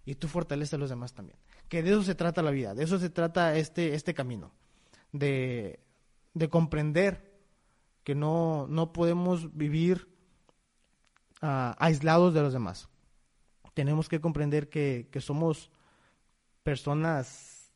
Y 0.08 0.14
tú 0.14 0.28
fortaleces 0.28 0.74
a 0.74 0.78
los 0.78 0.90
demás 0.90 1.12
también. 1.12 1.38
Que 1.68 1.82
de 1.82 1.90
eso 1.90 2.02
se 2.02 2.14
trata 2.14 2.42
la 2.42 2.50
vida, 2.50 2.74
de 2.74 2.84
eso 2.84 2.98
se 2.98 3.10
trata 3.10 3.56
este, 3.56 3.94
este 3.94 4.14
camino. 4.14 4.52
De, 5.12 5.80
de 6.34 6.48
comprender 6.48 7.38
que 8.04 8.14
no, 8.14 8.66
no 8.68 8.92
podemos 8.92 9.56
vivir 9.56 10.08
Ah, 11.40 11.76
aislados 11.78 12.34
de 12.34 12.42
los 12.42 12.52
demás. 12.52 12.88
Tenemos 13.74 14.08
que 14.08 14.20
comprender 14.20 14.68
que, 14.68 15.08
somos 15.20 15.70
personas 16.64 17.72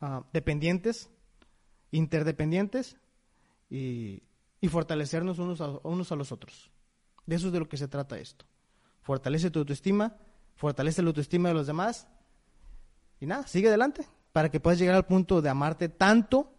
ah, 0.00 0.24
dependientes, 0.32 1.10
interdependientes 1.90 2.96
y, 3.68 4.22
fortalecernos 4.68 5.40
unos 5.40 5.60
a, 5.60 5.80
unos 5.82 6.12
a 6.12 6.16
los 6.16 6.30
otros. 6.30 6.70
De 7.26 7.34
eso 7.34 7.48
es 7.48 7.52
de 7.52 7.58
lo 7.58 7.68
que 7.68 7.76
se 7.76 7.88
trata 7.88 8.18
esto. 8.18 8.44
Fortalece 9.00 9.50
tu 9.50 9.58
autoestima, 9.58 10.16
fortalece 10.62 11.02
la 11.02 11.08
autoestima 11.08 11.50
de 11.50 11.54
los 11.54 11.66
demás 11.66 12.08
y 13.20 13.26
nada, 13.26 13.46
sigue 13.46 13.68
adelante 13.68 14.06
para 14.32 14.50
que 14.50 14.60
puedas 14.60 14.78
llegar 14.78 14.94
al 14.94 15.06
punto 15.06 15.42
de 15.42 15.50
amarte 15.50 15.88
tanto 15.90 16.54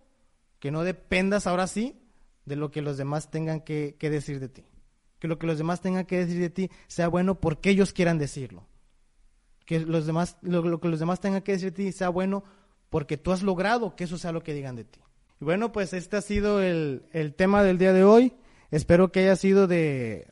que 0.60 0.70
no 0.70 0.84
dependas 0.84 1.48
ahora 1.48 1.66
sí 1.66 2.00
de 2.46 2.56
lo 2.56 2.70
que 2.70 2.82
los 2.82 2.98
demás 2.98 3.32
tengan 3.32 3.62
que 3.62 3.96
decir 4.00 4.40
de 4.40 4.50
ti 4.50 4.66
que 5.24 5.30
lo 5.30 5.40
que 5.40 5.48
los 5.48 5.58
demás 5.58 5.80
tengan 5.80 6.04
que 6.04 6.18
decir 6.18 6.38
de 6.38 6.50
ti 6.50 6.70
sea 6.88 7.08
bueno 7.08 7.40
porque 7.40 7.70
ellos 7.70 7.94
quieran 7.94 8.18
decirlo. 8.18 8.68
Que 9.64 9.80
los 9.80 10.06
demás, 10.06 10.36
lo, 10.42 10.82
que 10.82 10.90
los 10.90 11.00
demás 11.00 11.22
tengan 11.22 11.42
que 11.44 11.54
decir 11.54 11.72
de 11.72 11.86
ti 11.86 11.92
sea 11.94 12.10
bueno 12.10 12.44
porque 12.90 13.16
tú 13.16 13.32
has 13.32 13.42
logrado 13.42 13.96
que 13.96 14.04
eso 14.04 14.18
sea 14.18 14.34
lo 14.34 14.44
que 14.44 14.54
digan 14.54 14.76
de 14.76 14.84
ti. 14.84 15.00
Y 15.40 15.46
bueno, 15.46 15.72
pues 15.72 15.94
este 15.94 16.18
ha 16.18 16.22
sido 16.22 16.62
el, 16.62 17.06
tema 17.38 17.64
del 17.64 17.78
día 17.78 17.94
de 17.94 18.04
hoy. 18.04 18.34
Espero 18.70 19.14
que 19.14 19.22
haya 19.22 19.38
sido 19.38 19.66
de, 19.66 20.28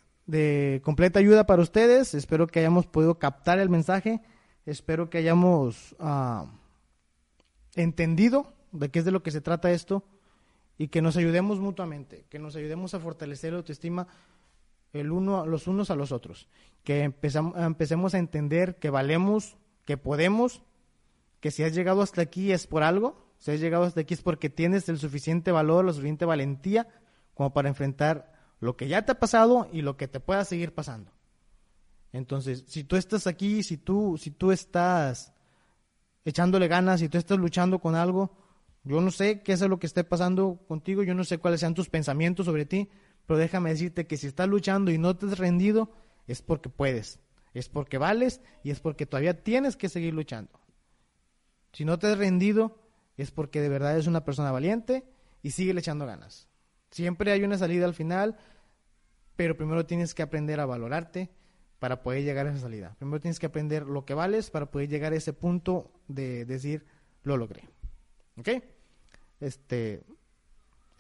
completa 0.84 1.20
ayuda 1.20 1.46
para 1.46 1.62
ustedes. 1.62 2.14
Espero 2.14 2.48
que 2.48 2.60
hayamos 2.60 2.88
podido 2.88 3.20
captar 3.20 3.60
el 3.60 3.70
mensaje. 3.70 4.22
Espero 4.66 5.10
que 5.10 5.18
hayamos 5.18 5.96
ah, 6.00 6.52
entendido 7.76 8.54
de 8.72 8.90
qué 8.90 9.00
es 9.00 9.06
de 9.06 9.12
lo 9.12 9.24
que 9.24 9.32
se 9.32 9.42
trata 9.42 9.72
esto 9.72 10.04
y 10.78 10.88
que 10.88 11.02
nos 11.02 11.18
ayudemos 11.18 11.60
mutuamente, 11.60 12.26
que 12.30 12.40
nos 12.40 12.56
ayudemos 12.56 12.94
a 12.94 13.00
fortalecer 13.00 13.52
la 13.54 13.60
autoestima 13.60 14.08
el 14.94 15.12
uno, 15.12 15.46
los 15.46 15.68
unos 15.68 15.90
a 15.90 15.96
los 15.96 16.12
otros, 16.12 16.48
que 16.84 17.04
empezamos, 17.04 17.58
empecemos 17.58 18.14
a 18.14 18.18
entender 18.18 18.76
que 18.76 18.90
valemos, 18.90 19.58
que 19.86 19.98
podemos, 19.98 20.64
que 21.40 21.52
si 21.52 21.64
has 21.64 21.74
llegado 21.74 22.02
hasta 22.02 22.22
aquí 22.22 22.52
es 22.52 22.68
por 22.68 22.84
algo, 22.84 23.26
si 23.38 23.52
has 23.52 23.60
llegado 23.60 23.84
hasta 23.84 24.02
aquí 24.02 24.14
es 24.14 24.22
porque 24.22 24.50
tienes 24.50 24.90
el 24.90 25.00
suficiente 25.00 25.52
valor, 25.52 25.86
la 25.86 25.94
suficiente 25.94 26.26
valentía 26.26 26.88
como 27.34 27.54
para 27.54 27.70
enfrentar 27.70 28.31
lo 28.62 28.78
que 28.78 28.88
ya 28.88 29.02
te 29.02 29.12
ha 29.12 29.20
pasado 29.20 29.68
y 29.74 29.82
lo 29.82 29.98
que 29.98 30.08
te 30.08 30.22
pueda 30.22 30.46
seguir 30.46 30.74
pasando. 30.74 31.12
Entonces, 32.14 32.64
si 32.68 32.84
tú 32.84 32.96
estás 32.96 33.28
aquí, 33.28 33.64
si 33.64 33.78
tú, 33.78 34.18
si 34.18 34.32
tú 34.32 34.52
estás 34.52 35.34
echándole 36.24 36.68
ganas, 36.68 37.00
si 37.00 37.10
tú 37.10 37.18
estás 37.18 37.40
luchando 37.40 37.80
con 37.80 37.96
algo, 37.96 38.38
yo 38.84 39.02
no 39.02 39.10
sé 39.12 39.42
qué 39.42 39.54
es 39.54 39.62
lo 39.62 39.80
que 39.80 39.88
esté 39.88 40.04
pasando 40.04 40.64
contigo, 40.68 41.02
yo 41.02 41.16
no 41.16 41.24
sé 41.24 41.40
cuáles 41.40 41.60
sean 41.60 41.74
tus 41.74 41.90
pensamientos 41.90 42.46
sobre 42.46 42.66
ti, 42.66 42.90
pero 43.26 43.40
déjame 43.40 43.72
decirte 43.72 44.06
que 44.06 44.18
si 44.18 44.28
estás 44.28 44.48
luchando 44.48 44.92
y 44.92 45.00
no 45.00 45.16
te 45.18 45.26
has 45.26 45.40
rendido, 45.40 45.92
es 46.28 46.44
porque 46.44 46.70
puedes, 46.70 47.20
es 47.56 47.68
porque 47.68 47.98
vales 47.98 48.42
y 48.64 48.70
es 48.70 48.80
porque 48.80 49.08
todavía 49.08 49.44
tienes 49.44 49.76
que 49.76 49.90
seguir 49.90 50.14
luchando. 50.14 50.52
Si 51.74 51.84
no 51.84 51.98
te 51.98 52.08
has 52.08 52.18
rendido, 52.18 52.78
es 53.18 53.32
porque 53.32 53.60
de 53.60 53.70
verdad 53.70 53.94
eres 53.94 54.08
una 54.08 54.24
persona 54.24 54.52
valiente 54.52 55.04
y 55.42 55.52
sigue 55.52 55.72
echando 55.72 56.06
ganas. 56.06 56.51
Siempre 56.92 57.32
hay 57.32 57.44
una 57.44 57.58
salida 57.58 57.86
al 57.86 57.94
final, 57.94 58.38
pero 59.36 59.58
primero 59.58 59.86
tienes 59.86 60.14
que 60.14 60.22
aprender 60.22 60.60
a 60.60 60.66
valorarte 60.66 61.30
para 61.80 62.04
poder 62.04 62.24
llegar 62.24 62.46
a 62.46 62.52
esa 62.52 62.60
salida. 62.60 62.96
Primero 63.00 63.20
tienes 63.20 63.40
que 63.40 63.48
aprender 63.48 63.88
lo 63.88 64.06
que 64.06 64.14
vales 64.14 64.52
para 64.52 64.68
poder 64.70 64.90
llegar 64.90 65.14
a 65.14 65.16
ese 65.16 65.34
punto 65.34 65.92
de 66.08 66.46
decir, 66.46 66.86
lo 67.24 67.38
logré. 67.38 67.68
¿Ok? 68.38 68.50
Este, 69.40 70.04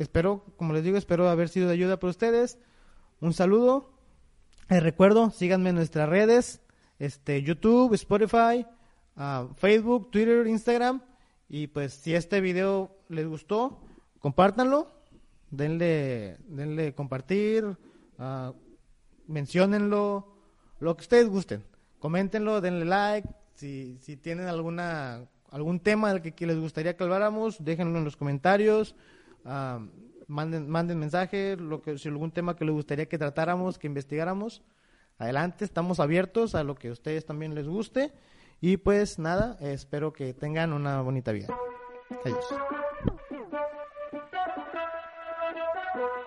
Espero, 0.01 0.43
como 0.57 0.73
les 0.73 0.83
digo, 0.83 0.97
espero 0.97 1.29
haber 1.29 1.47
sido 1.47 1.67
de 1.67 1.73
ayuda 1.73 1.99
para 1.99 2.09
ustedes. 2.09 2.57
Un 3.19 3.33
saludo. 3.33 3.93
Les 4.67 4.81
recuerdo, 4.81 5.29
síganme 5.29 5.69
en 5.69 5.75
nuestras 5.75 6.09
redes, 6.09 6.59
este, 6.97 7.43
YouTube, 7.43 7.93
Spotify, 7.93 8.65
ah, 9.15 9.47
Facebook, 9.57 10.09
Twitter, 10.09 10.47
Instagram. 10.47 11.03
Y 11.47 11.67
pues 11.67 11.93
si 11.93 12.15
este 12.15 12.41
video 12.41 12.97
les 13.09 13.27
gustó, 13.27 13.79
compártanlo, 14.17 14.91
denle, 15.51 16.37
denle 16.47 16.93
compartir, 16.95 17.65
uh, 17.65 18.53
menciónenlo, 19.27 20.27
lo 20.79 20.95
que 20.95 21.01
ustedes 21.01 21.29
gusten. 21.29 21.63
Coméntenlo, 21.99 22.61
denle 22.61 22.85
like. 22.85 23.29
Si, 23.53 23.97
si 23.99 24.17
tienen 24.17 24.47
alguna, 24.47 25.27
algún 25.51 25.79
tema 25.79 26.11
del 26.11 26.21
que, 26.21 26.47
les 26.47 26.57
gustaría 26.57 26.97
que 26.97 27.03
habláramos, 27.03 27.63
déjenlo 27.63 27.99
en 27.99 28.05
los 28.05 28.17
comentarios 28.17 28.95
manden, 30.31 30.69
manden 30.69 30.97
mensaje, 30.97 31.57
lo 31.57 31.81
que, 31.81 31.97
si 31.97 32.09
algún 32.09 32.31
tema 32.31 32.55
que 32.55 32.65
les 32.65 32.73
gustaría 32.73 33.07
que 33.07 33.17
tratáramos, 33.17 33.77
que 33.77 33.87
investigáramos. 33.87 34.63
Adelante, 35.17 35.65
estamos 35.65 35.99
abiertos 35.99 36.55
a 36.55 36.63
lo 36.63 36.75
que 36.75 36.87
a 36.87 36.91
ustedes 36.91 37.25
también 37.25 37.53
les 37.53 37.67
guste. 37.67 38.11
Y 38.59 38.77
pues 38.77 39.19
nada, 39.19 39.57
espero 39.59 40.13
que 40.13 40.33
tengan 40.33 40.73
una 40.73 41.01
bonita 41.01 41.31
vida. 41.31 41.47
Adiós. 42.25 42.45
Thank 45.93 46.03
you. 46.15 46.20